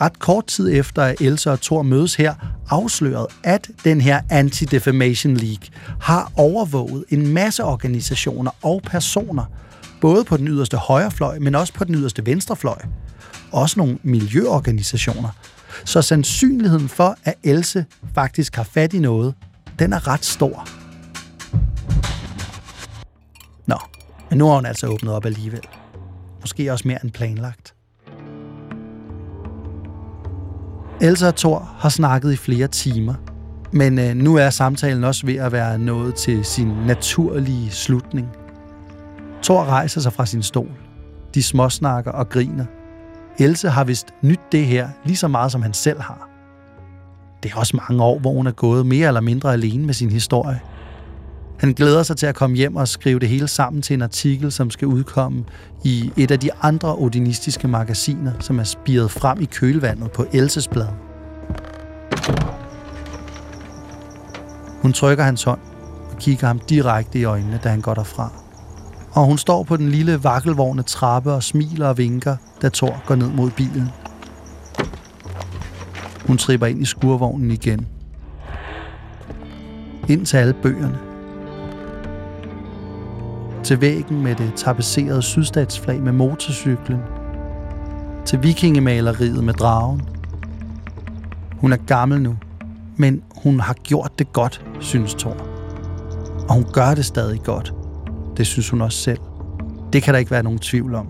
ret 0.00 0.18
kort 0.18 0.46
tid 0.46 0.72
efter, 0.72 1.02
at 1.02 1.20
Elsa 1.20 1.50
og 1.50 1.60
Thor 1.60 1.82
mødes 1.82 2.14
her, 2.14 2.34
afsløret, 2.70 3.26
at 3.44 3.70
den 3.84 4.00
her 4.00 4.20
Anti-Defamation 4.20 5.34
League 5.34 5.68
har 6.00 6.32
overvåget 6.36 7.04
en 7.08 7.26
masse 7.26 7.64
organisationer 7.64 8.50
og 8.62 8.82
personer, 8.82 9.44
både 10.00 10.24
på 10.24 10.36
den 10.36 10.48
yderste 10.48 10.76
højrefløj, 10.76 11.38
men 11.38 11.54
også 11.54 11.72
på 11.72 11.84
den 11.84 11.94
yderste 11.94 12.26
venstrefløj. 12.26 12.82
Også 13.52 13.78
nogle 13.78 13.98
miljøorganisationer. 14.02 15.28
Så 15.84 16.02
sandsynligheden 16.02 16.88
for, 16.88 17.16
at 17.24 17.34
Else 17.42 17.84
faktisk 18.14 18.56
har 18.56 18.64
fat 18.64 18.92
i 18.92 18.98
noget, 18.98 19.34
den 19.78 19.92
er 19.92 20.08
ret 20.08 20.24
stor. 20.24 20.68
Nå, 23.66 23.78
men 24.30 24.38
nu 24.38 24.46
har 24.46 24.54
hun 24.54 24.66
altså 24.66 24.86
åbnet 24.86 25.14
op 25.14 25.24
alligevel. 25.24 25.62
Måske 26.40 26.72
også 26.72 26.88
mere 26.88 26.98
end 27.02 27.10
planlagt. 27.10 27.74
Elsa 31.02 31.26
og 31.26 31.36
Thor 31.36 31.70
har 31.78 31.88
snakket 31.88 32.32
i 32.32 32.36
flere 32.36 32.68
timer, 32.68 33.14
men 33.72 33.98
øh, 33.98 34.14
nu 34.14 34.36
er 34.36 34.50
samtalen 34.50 35.04
også 35.04 35.26
ved 35.26 35.34
at 35.36 35.52
være 35.52 35.78
nået 35.78 36.14
til 36.14 36.44
sin 36.44 36.68
naturlige 36.86 37.70
slutning. 37.70 38.28
Thor 39.42 39.64
rejser 39.64 40.00
sig 40.00 40.12
fra 40.12 40.26
sin 40.26 40.42
stol. 40.42 40.70
De 41.34 41.42
småsnakker 41.42 42.10
og 42.10 42.28
griner. 42.28 42.64
Else 43.38 43.68
har 43.68 43.84
vist 43.84 44.06
nyt 44.22 44.40
det 44.52 44.66
her 44.66 44.88
lige 45.04 45.16
så 45.16 45.28
meget, 45.28 45.52
som 45.52 45.62
han 45.62 45.74
selv 45.74 46.00
har. 46.00 46.28
Det 47.42 47.52
er 47.52 47.56
også 47.56 47.80
mange 47.88 48.04
år, 48.04 48.18
hvor 48.18 48.32
hun 48.32 48.46
er 48.46 48.52
gået 48.52 48.86
mere 48.86 49.08
eller 49.08 49.20
mindre 49.20 49.52
alene 49.52 49.86
med 49.86 49.94
sin 49.94 50.10
historie. 50.10 50.60
Han 51.60 51.72
glæder 51.72 52.02
sig 52.02 52.16
til 52.16 52.26
at 52.26 52.34
komme 52.34 52.56
hjem 52.56 52.76
og 52.76 52.88
skrive 52.88 53.18
det 53.18 53.28
hele 53.28 53.48
sammen 53.48 53.82
til 53.82 53.94
en 53.94 54.02
artikel, 54.02 54.52
som 54.52 54.70
skal 54.70 54.88
udkomme 54.88 55.44
i 55.84 56.12
et 56.16 56.30
af 56.30 56.40
de 56.40 56.50
andre 56.62 56.96
odinistiske 56.98 57.68
magasiner, 57.68 58.32
som 58.40 58.58
er 58.58 58.64
spiret 58.64 59.10
frem 59.10 59.40
i 59.40 59.44
kølvandet 59.44 60.10
på 60.10 60.26
Elses 60.32 60.68
blad. 60.68 60.86
Hun 64.82 64.92
trykker 64.92 65.24
hans 65.24 65.42
hånd 65.42 65.60
og 66.12 66.18
kigger 66.18 66.46
ham 66.46 66.58
direkte 66.58 67.18
i 67.18 67.24
øjnene, 67.24 67.60
da 67.64 67.68
han 67.68 67.80
går 67.80 67.94
derfra. 67.94 68.32
Og 69.12 69.26
hun 69.26 69.38
står 69.38 69.62
på 69.62 69.76
den 69.76 69.88
lille 69.88 70.24
vakkelvogne 70.24 70.82
trappe 70.82 71.32
og 71.32 71.42
smiler 71.42 71.88
og 71.88 71.98
vinker, 71.98 72.36
da 72.62 72.68
Thor 72.68 73.02
går 73.06 73.14
ned 73.14 73.30
mod 73.30 73.50
bilen. 73.50 73.88
Hun 76.26 76.38
tripper 76.38 76.66
ind 76.66 76.82
i 76.82 76.84
skurvognen 76.84 77.50
igen. 77.50 77.86
Ind 80.08 80.26
til 80.26 80.36
alle 80.36 80.54
bøgerne. 80.62 81.09
Til 83.64 83.80
væggen 83.80 84.22
med 84.22 84.34
det 84.34 84.52
tapisserede 84.56 85.22
sydstatsflag 85.22 86.00
med 86.00 86.12
motorcyklen. 86.12 87.00
Til 88.24 88.42
vikingemaleriet 88.42 89.44
med 89.44 89.54
dragen. 89.54 90.02
Hun 91.58 91.72
er 91.72 91.76
gammel 91.76 92.22
nu, 92.22 92.36
men 92.96 93.22
hun 93.42 93.60
har 93.60 93.74
gjort 93.74 94.18
det 94.18 94.32
godt, 94.32 94.64
synes 94.80 95.14
Thor. 95.14 95.36
Og 96.48 96.54
hun 96.54 96.66
gør 96.72 96.94
det 96.94 97.04
stadig 97.04 97.40
godt. 97.42 97.74
Det 98.36 98.46
synes 98.46 98.70
hun 98.70 98.80
også 98.80 98.98
selv. 98.98 99.20
Det 99.92 100.02
kan 100.02 100.14
der 100.14 100.18
ikke 100.18 100.30
være 100.30 100.42
nogen 100.42 100.58
tvivl 100.58 100.94
om. 100.94 101.06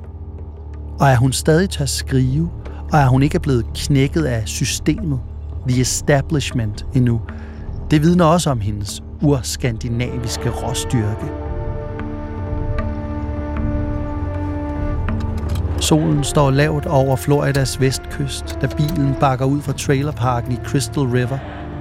Og 1.00 1.08
er 1.08 1.16
hun 1.16 1.32
stadig 1.32 1.70
til 1.70 1.82
at 1.82 1.88
skrive, 1.88 2.50
og 2.92 2.98
er 2.98 3.08
hun 3.08 3.22
ikke 3.22 3.34
er 3.34 3.40
blevet 3.40 3.66
knækket 3.74 4.24
af 4.24 4.48
systemet, 4.48 5.20
the 5.68 5.80
establishment 5.80 6.86
endnu, 6.94 7.20
det 7.90 8.02
vidner 8.02 8.24
også 8.24 8.50
om 8.50 8.60
hendes 8.60 9.02
urskandinaviske 9.22 10.50
råstyrke. 10.50 11.49
Solen 15.80 16.24
står 16.24 16.50
lavt 16.50 16.86
over 16.86 17.16
Floridas 17.16 17.80
vestkyst, 17.80 18.58
da 18.62 18.66
bilen 18.66 19.14
bakker 19.20 19.44
ud 19.46 19.62
fra 19.62 19.72
trailerparken 19.72 20.52
i 20.52 20.56
Crystal 20.64 21.02
River 21.02 21.38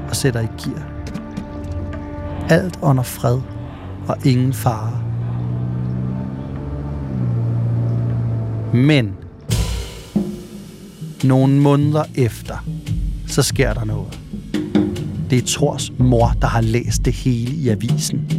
og 0.10 0.16
sætter 0.16 0.40
i 0.40 0.48
gear. 0.64 0.88
Alt 2.50 2.80
under 2.82 3.04
fred 3.04 3.42
og 4.08 4.26
ingen 4.26 4.54
fare. 4.54 5.02
Men 8.74 9.18
nogle 11.24 11.54
måneder 11.54 12.04
efter, 12.16 12.58
så 13.28 13.44
sker 13.44 13.74
der 13.74 13.86
noget. 13.86 14.20
Det 15.30 15.38
er 15.38 15.46
Tors 15.48 15.92
mor, 15.98 16.32
der 16.42 16.48
har 16.48 16.62
læst 16.62 17.06
det 17.06 17.14
hele 17.14 17.52
i 17.52 17.70
avisen. 17.70 18.32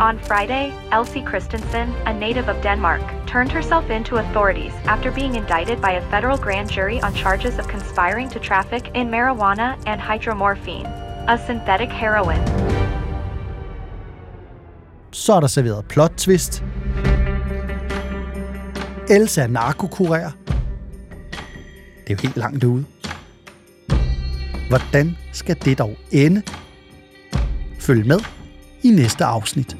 On 0.00 0.18
Friday, 0.18 0.72
Elsie 1.00 1.26
Christensen, 1.28 1.88
a 2.06 2.12
native 2.12 2.48
of 2.48 2.56
Denmark, 2.62 3.21
turned 3.32 3.50
herself 3.50 3.90
in 3.90 4.04
to 4.04 4.16
authorities 4.16 4.72
after 4.84 5.10
being 5.10 5.34
indicted 5.36 5.80
by 5.80 5.92
a 5.92 6.02
federal 6.10 6.36
grand 6.36 6.70
jury 6.70 7.00
on 7.00 7.14
charges 7.14 7.58
of 7.58 7.66
conspiring 7.66 8.28
to 8.28 8.38
traffic 8.38 8.90
in 8.94 9.08
marijuana 9.08 9.68
and 9.86 10.00
hydromorphine, 10.00 10.86
a 11.28 11.38
synthetic 11.46 11.90
heroin. 11.90 12.40
Så 15.12 15.32
er 15.32 15.40
der 15.40 15.46
serveret 15.46 15.84
plot 15.88 16.12
twist. 16.16 16.62
Elsa 19.10 19.42
er 19.42 19.46
narkokurer. 19.46 20.30
Det 22.06 22.10
er 22.10 22.14
jo 22.14 22.16
helt 22.22 22.36
langt 22.36 22.64
ude. 22.64 22.84
Hvordan 24.68 25.16
skal 25.32 25.56
det 25.64 25.78
dog 25.78 25.96
ende? 26.10 26.42
Følg 27.80 28.06
med 28.06 28.20
i 28.82 28.90
næste 28.90 29.24
afsnit. 29.24 29.76